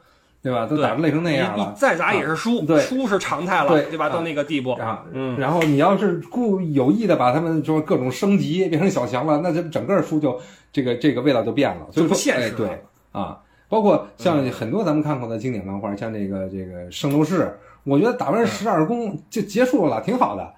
[0.42, 0.64] 对吧？
[0.66, 1.72] 都打得累成那样了。
[1.74, 3.82] 你再打也是输，对输是常态了，对？
[3.90, 10.40] 对吧到那个地步，啊，嗯，然后你要是故有意的把他们就是各种升级变成小强了，那这整个书就
[10.72, 12.80] 这个这个味道就变了，所以说就不现实了哎
[13.12, 20.54] 对啊，包括像很多咱们看过的经典漫画，像这个这个圣斗士，我觉得打完十二宫就结束了，挺好的，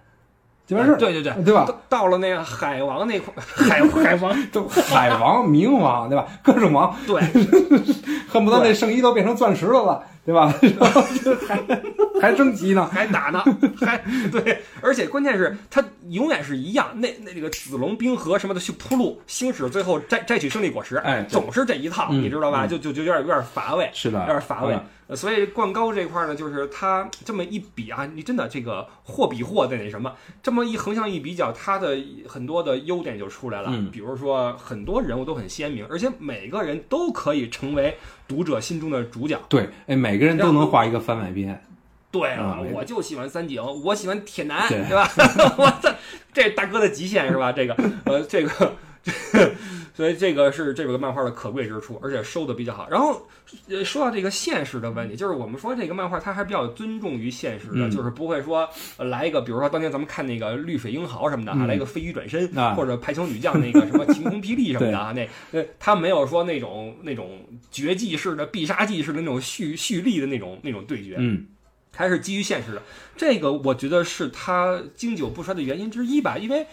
[0.67, 1.65] 就完事儿，对对对，对吧？
[1.67, 6.27] 到到了那个海王那块，海 海王，都海王、冥王，对吧？
[6.43, 7.21] 各种王，对，
[8.29, 10.55] 恨不得那圣衣都变成钻石的了，对吧？
[10.79, 11.61] 然后就还
[12.21, 13.43] 还升级呢，还打呢，
[13.81, 22.65] 还对，而且关键是它永远是一样，那那这个紫龙冰河什么的去铺路，星矢最后摘摘取胜利果实，哎总是这一套，嗯你知道吧？
[22.67, 22.69] 嗯。
[22.69, 23.91] 就就就有点有点乏味。
[23.93, 24.73] 是的有点乏味。
[24.75, 30.11] 嗯，呃所以灌高这块呢，就是它这么一比啊，你真的这个货比货的那什么，
[30.43, 33.69] 这么一横向一比较，它的很多的优点就出来了。
[33.71, 39.39] 嗯比如说很多人物都很鲜明，而且每个人都可以成为读者心中的主角。
[39.51, 41.63] 对，哎，每个人都能画一个番外篇，
[42.11, 45.07] 对了，嗯我就喜欢三井，我喜欢铁男，对对吧？
[45.59, 45.95] 我操，
[46.33, 47.53] 这大哥的极限是吧？
[47.53, 48.73] 这个，呃，这个，
[49.95, 52.89] 所以这个是这个漫画的可贵之处，而且收的比较好。
[52.91, 53.27] 然后，
[53.69, 71.47] 呃，说到这个现实的问题，就是我们说这个漫画它还比较尊重于现实的，嗯就是不会说、呃来一个，比如说当年咱们看那个绿水英豪什么的，来一个飞鱼转身，啊或者排球女将那个什么晴空霹雳什么的啊， 那呃，他没有说那种那种绝技式的必杀技式的那种蓄蓄力的那种那种对决，嗯
[71.95, 72.83] 还是基于现实的。
[73.15, 76.67] 这个我觉得是它经久不衰的原因之一吧，因为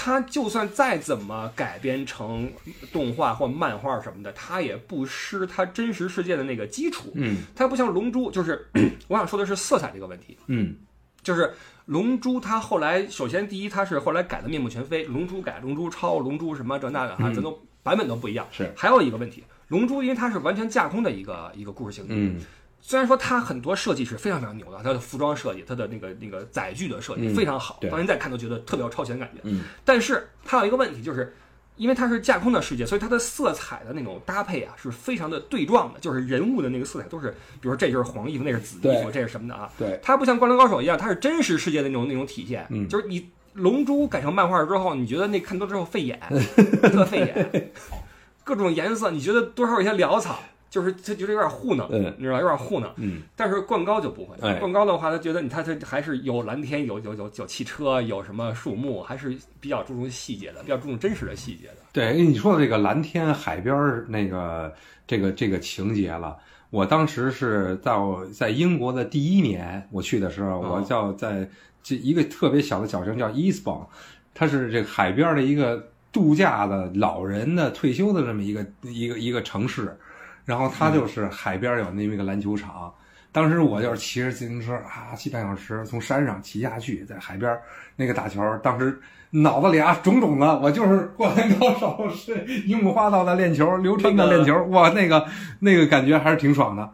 [0.00, 2.48] 它就算再怎么改编成
[2.92, 7.10] 动画或漫画什么的，它也不失它真实世界的那个基础。
[7.16, 8.64] 嗯它不像《龙珠》，就是
[9.08, 10.38] 我想说的是色彩这个问题。
[10.46, 10.76] 嗯
[11.20, 11.46] 就是
[11.86, 18.46] 《龙珠》，它后来首先第一，它是后来改的面目全非，《龙珠》改《龙珠超》，《龙珠》什么这那的哈，嗯咱都版本都不一样。
[18.52, 22.40] 是，还有一个问题，《龙珠》因为它是完全架空的一个一个故事情节，嗯
[22.80, 29.40] 虽然说它很多设计是非常非常牛的，它的服装设计，它的那个那个载具的设计嗯非常好，对到现在看都觉得特别有超前感觉。
[29.44, 31.36] 嗯但是它有一个问题，就是
[31.76, 39.70] 因为它是架空的世界，所以它的色彩的那种搭配啊是非常的对撞的，就是人物的那个色彩都是，比如说这就是黄衣服，那是紫衣服，这是什么的啊？
[39.78, 46.18] 对，它不像《灌篮高手》一样，它是真实世界的那种那种体现，嗯就是你龙珠改成漫画之后，你觉得那看多之后费眼，
[46.82, 47.72] 特费眼，
[48.44, 50.40] 各种颜色，你觉得多少有些潦草，
[50.70, 52.90] 就是他觉得有点糊弄，嗯你知道吧有点糊弄。
[52.96, 61.76] 嗯但是灌高就不会，哎灌高的话，他觉得你他他还是有蓝天，有有有有汽车，有什么树木，还是比较注重细节的，比较注重真实的细节的。
[61.92, 64.72] 对，你说的这个蓝天海边儿那个
[65.06, 66.36] 这个这个情节了。
[66.70, 71.48] 我当时是在我在英国的第一年我去的时候，哦我叫在
[71.82, 73.86] 这一个特别小的小城叫 Eastbourne，
[74.34, 79.96] 它是这个海边儿的一个度假的老人的退休的这么一个一个一个城市，
[80.48, 82.90] 然后它就是海边有那么一个篮球场。
[83.30, 87.54] 当时我就是骑着自行车啊，骑半小时从山上骑下去，在海边
[87.96, 95.26] 那个打球，当时脑子里啊肿肿的，我就是灌篮高手，是樱木花道的练球，刘川的练球，哇，那个
[95.60, 96.90] 那个感觉还是挺爽的。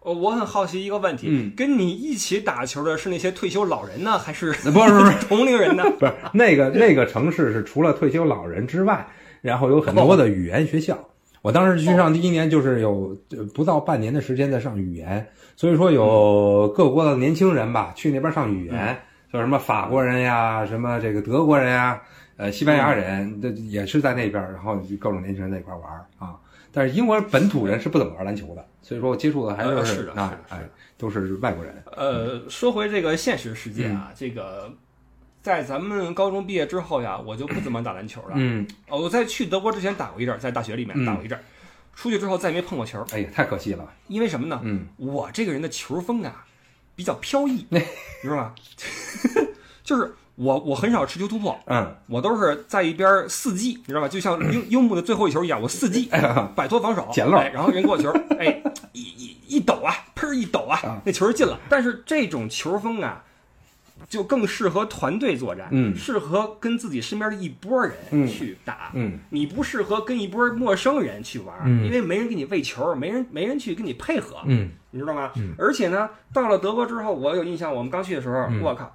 [0.00, 5.84] 呃，我很好奇一个问题，嗯跟你一起打球的是那些退休老人呢，还是不是不是 同龄人呢？
[6.00, 9.06] 不是那个那个城市是除了退休老人之外，
[9.40, 10.98] 然后有很多的语言学校。
[11.42, 15.26] 我当时去上第一年就是有呃不到半年的时间在上语言，
[15.56, 18.98] 所以说有各国的年轻人吧去那边上语言，
[19.32, 22.00] 像什么法国人呀，什么这个德国人呀，
[22.36, 25.84] 呃西班牙人，这也是在那边，然后各种年轻人在一块玩
[26.18, 26.36] 啊。
[26.72, 30.60] 但是英国本土人是不怎么玩篮球的，所以说我接触的还呃是啊哎
[30.96, 31.74] 都是外国人。
[31.96, 34.70] 呃，说回这个现实世界啊，这个
[35.42, 38.28] 在咱们高中毕业之后呀，我就不怎么打篮球了。
[38.34, 41.42] 嗯，呃我在去德国之前打过一阵儿，在大学里面嗯打过一阵儿，
[41.94, 43.88] 出去之后再也没碰过球，哎呀，太可惜了。
[44.08, 44.60] 因为什么呢？
[44.64, 46.44] 嗯我这个人的球风啊
[46.94, 47.80] 比较飘逸， 你
[48.22, 48.54] 知道吗？
[49.82, 54.08] 就是我我很少持球突破，嗯，我都是在一边儿四击，你知道吧？
[54.08, 56.08] 就像樱樱木的最后一球一样，我四击
[56.54, 58.62] 摆脱防守，捡漏哎，然后人给我球，哎，
[58.92, 61.58] 一一一抖啊，砰儿一抖啊啊，那球就进了。
[61.68, 63.24] 但是这种球风啊，
[64.08, 65.94] 就更适合团队作战，嗯。
[65.96, 68.26] 适合跟自己身边的一波人嗯。
[68.26, 69.18] 去打，嗯。
[69.30, 71.84] 你不适合跟一波陌生人去玩，嗯。
[71.84, 74.70] 因为没人给你喂球，没人没人去跟你配合，嗯。
[74.90, 75.32] 你知道吗？
[75.36, 75.54] 嗯。
[75.58, 78.60] 而且呢，到了德国之后，我有印象，我们刚去的时候，嗯。
[78.60, 78.94] 我靠，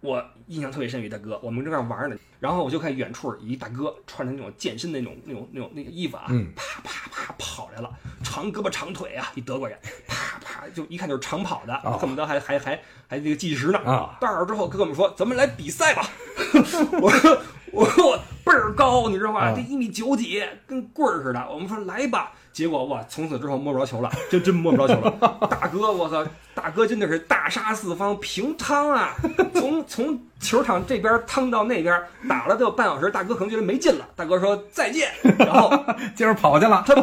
[0.00, 6.52] 我印象特别深，有一大哥，我们正在玩呢，然后我就看远处一大哥穿着那种健身的那种那种那种那个衣服啊，嗯。
[6.56, 7.90] 啪啪啪跑来了，
[8.24, 9.78] 长胳膊长腿啊，一德国人，
[10.08, 10.31] 啪
[10.62, 13.78] 啪就一看就是长跑的，哦恨不得还还还还这个计时呢。
[13.80, 16.08] 啊，到那儿之后跟我们说，咱们来比赛吧。
[17.00, 17.38] 我说
[17.72, 19.40] 我说我倍儿高，你知道吗？
[19.40, 21.46] 啊这一米九几，跟棍儿似的。
[21.50, 25.10] 我们说来吧，结果哇，从此之后摸不着球了， 真真摸不着球了。
[25.48, 26.24] 大哥，我操，
[26.54, 29.14] 大哥真的是大杀四方，平汤啊！
[29.54, 35.70] 从从球场这边趟到那边，打了得有半小时，大哥可能觉得没劲了，大哥说再见，然后
[36.14, 36.84] 接着跑去了。
[36.86, 36.94] 他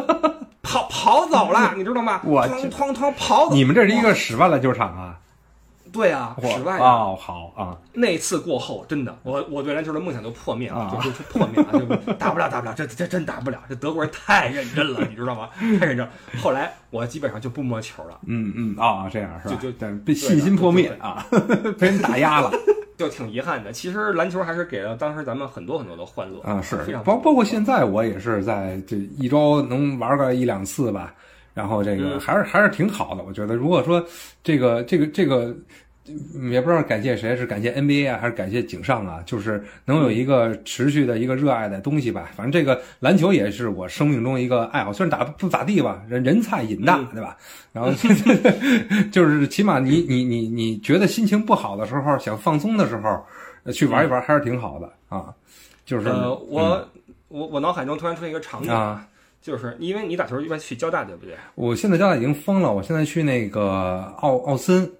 [0.62, 2.20] 跑跑走了，你知道吗？
[2.22, 3.54] 我哐哐哐跑走。
[3.54, 5.18] 你们这是一个十万篮球场啊？
[5.92, 11.72] 对啊，室外的哦，好啊，那次过后，真的，我我对篮球的梦想就破灭了，啊 就就就破灭了，
[12.06, 15.48] 就打不了，打不了，这这真打不了，这德国人 太认真了，你知道吗？
[15.78, 16.08] 太认真。
[16.40, 19.54] 后来我基本上就不摸球了，嗯嗯啊，这样是吧？
[19.60, 21.26] 就就对被信心破灭啊，
[21.78, 22.50] 被人打压了
[22.96, 23.72] 就挺遗憾的。
[23.72, 31.14] 其实篮球还是给了当时咱们很多很多的欢乐啊，是非常包包括现在我也是在这一周能玩个一两次吧，
[31.54, 33.22] 然后这个嗯还是还是挺好的。
[33.22, 34.04] 我觉得如果说
[34.42, 35.54] 这个这个这个。
[36.06, 39.22] 嗯也不知道感谢谁，是感谢 NBA 啊，还是感谢井上啊？
[39.26, 42.28] 就是能有一个持续的一个热爱的东西吧。
[42.34, 47.36] 反正这个篮球也是我生命中一个爱好，虽然打不咋地吧，人人菜瘾大，嗯对吧？
[47.72, 47.92] 然后
[49.12, 53.24] 就是起码你你你你觉得心情不好的时候，想放松的时候，
[53.62, 55.32] 呃去玩一玩还是挺好的啊。
[55.84, 56.88] 就是呃，我、
[57.28, 59.06] 我我脑海中突然出现一个场景，啊，
[59.40, 61.34] 就是因为你打球一般去交大，对不对？
[61.54, 64.90] 我现在交大已经封了，我现在去那个奥奥森，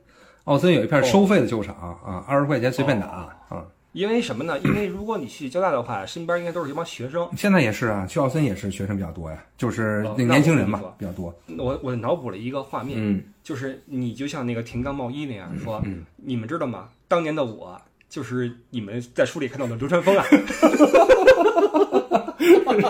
[0.44, 3.66] 奥森有一片收费的球场啊，二十块钱随便打啊。
[3.92, 4.56] 因为什么呢？
[4.60, 7.28] 因为如果你去交大的话， 身边应该都是一帮学生。
[7.36, 11.34] 现在也是啊，去奥森也是学生比较多呀，就是那年轻人嘛比较多。
[11.58, 16.88] 我我脑补了一个画面，嗯就是你就像那个田刚茂一那样说，嗯你们知道吗？
[17.08, 17.80] 当年的我
[18.10, 20.24] 就是你们在书里看到的流川枫啊。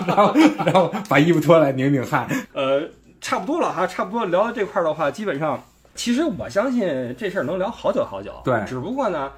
[0.07, 0.33] 然后
[0.65, 2.27] 然后把衣服脱来拧拧汗。
[2.53, 2.81] 呃，
[3.21, 5.61] 差不多了哈，差不多聊到这块儿的话，基本上，
[5.95, 8.33] 其实我相信这事儿能聊好久好久。
[8.43, 9.31] 对只不过呢，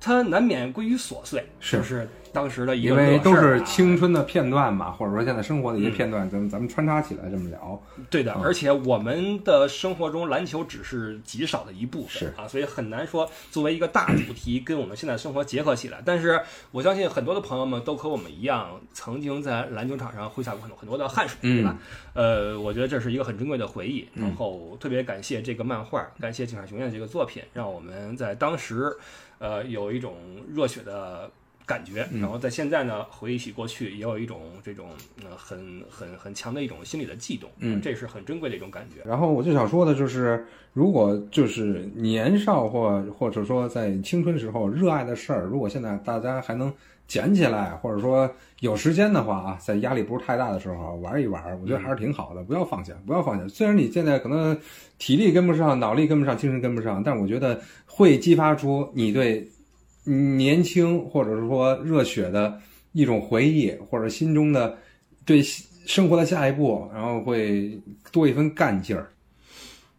[0.00, 7.80] 它难免归于琐碎，是不是当时的一个因为都是青春的片段嘛，或者说现在生活的一些片段，咱们咱们穿插起来这么聊。
[8.10, 16.02] 对的，嗯而且我们的生活中篮球只是极少的一部分是啊，所以很难说作为一个大主题跟我们现在生活结合起来。
[16.04, 21.76] 但是我相信很多的朋友们都和我们一样，曾经在篮球场上挥洒过很多很多的汗水，对吧？
[22.14, 24.08] 呃，我觉得这是一个很珍贵的回忆。
[24.14, 28.90] 然后特别感谢这个漫画，感谢井上雄彦这个作品，让我们在当时，
[29.38, 30.16] 呃，有一种
[30.54, 31.30] 热血的。
[31.72, 34.88] 感觉，然后在现在呢，回忆起过去，也有一种这种
[35.24, 39.08] 呃很很很强的一种心理的悸动，嗯这是很珍贵的一种感觉。
[39.08, 40.44] 然后我就想说的就是，
[40.74, 46.70] 如果就是年少或或者说在青春时候热爱的事儿，如果现在大家还能
[47.06, 52.42] 捡起来，或者说有时间的话啊，在压力不是太大的时候玩一玩，我觉得还是挺好的。
[52.44, 53.48] 不要放下，不要放下。
[53.48, 54.56] 虽然你现在可能
[54.98, 59.48] 体力跟不上，脑力跟不上，精神跟不上，但我觉得会激发出你对
[60.04, 62.60] 年轻或者是说热血的
[62.92, 64.78] 一种回忆，或者心中的
[65.24, 67.80] 对生活的下一步，然后会
[68.10, 69.12] 多一份干劲儿。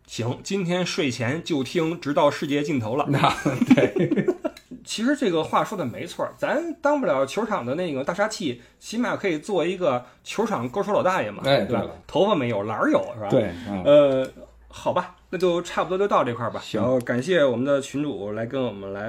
[0.05, 3.05] 行，今天睡前就听，直到世界尽头了。
[3.09, 3.19] 那
[3.73, 4.25] 对，
[4.85, 11.89] 其实这个话说的没错，咱当不了球场的那个大杀器，起码可以做一个球场歌手老大爷嘛，对吧哎对了？
[12.05, 13.29] 头发没有，篮儿有，是吧？
[13.29, 14.29] 对，啊，呃，
[14.75, 16.59] 好吧，那就差不多就到这块儿吧。
[16.63, 19.07] 行感谢我们的群主来跟我们来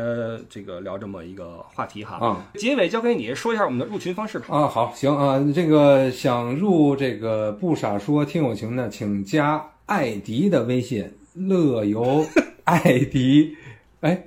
[0.50, 2.18] 这个聊这么一个话题哈。
[2.18, 4.46] 啊结尾交给你说一下我们的入群方式吧。
[4.50, 12.24] 啊，好，行啊，这个想入这个不傻说听友群的，请加艾迪的微信，乐游
[12.64, 13.56] 艾迪，
[14.00, 14.22] 哎，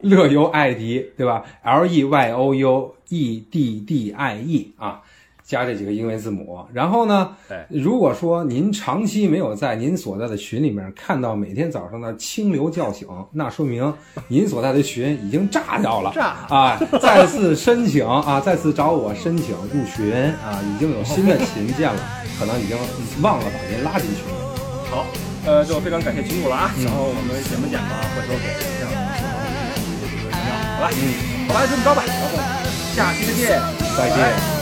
[0.00, 5.02] 乐游艾迪对吧？L E Y O U E D D I E 啊。
[5.50, 13.92] 加这几个英文字母，然后呢哎，如果说您长期没有在您所在的群里面看到每天早上的清流叫醒，那说明
[14.28, 16.12] 您所在的群已经炸掉了。
[16.14, 16.78] 炸啊！
[17.02, 22.00] 再次申请啊，再次找我申请入群啊，已经有新的群建了，
[22.38, 22.76] 可能已经
[23.20, 24.54] 忘了把您拉进群了。
[24.88, 25.04] 好，
[25.44, 26.70] 呃，就非常感谢群主了啊。
[26.78, 28.90] 嗯然后我们剪吧剪吧，回头给这样
[30.78, 30.90] 好吧？
[30.94, 32.04] 嗯，好吧，就这么着吧。
[32.06, 32.38] 然后
[32.94, 33.60] 下期再见，
[33.96, 34.59] 再见。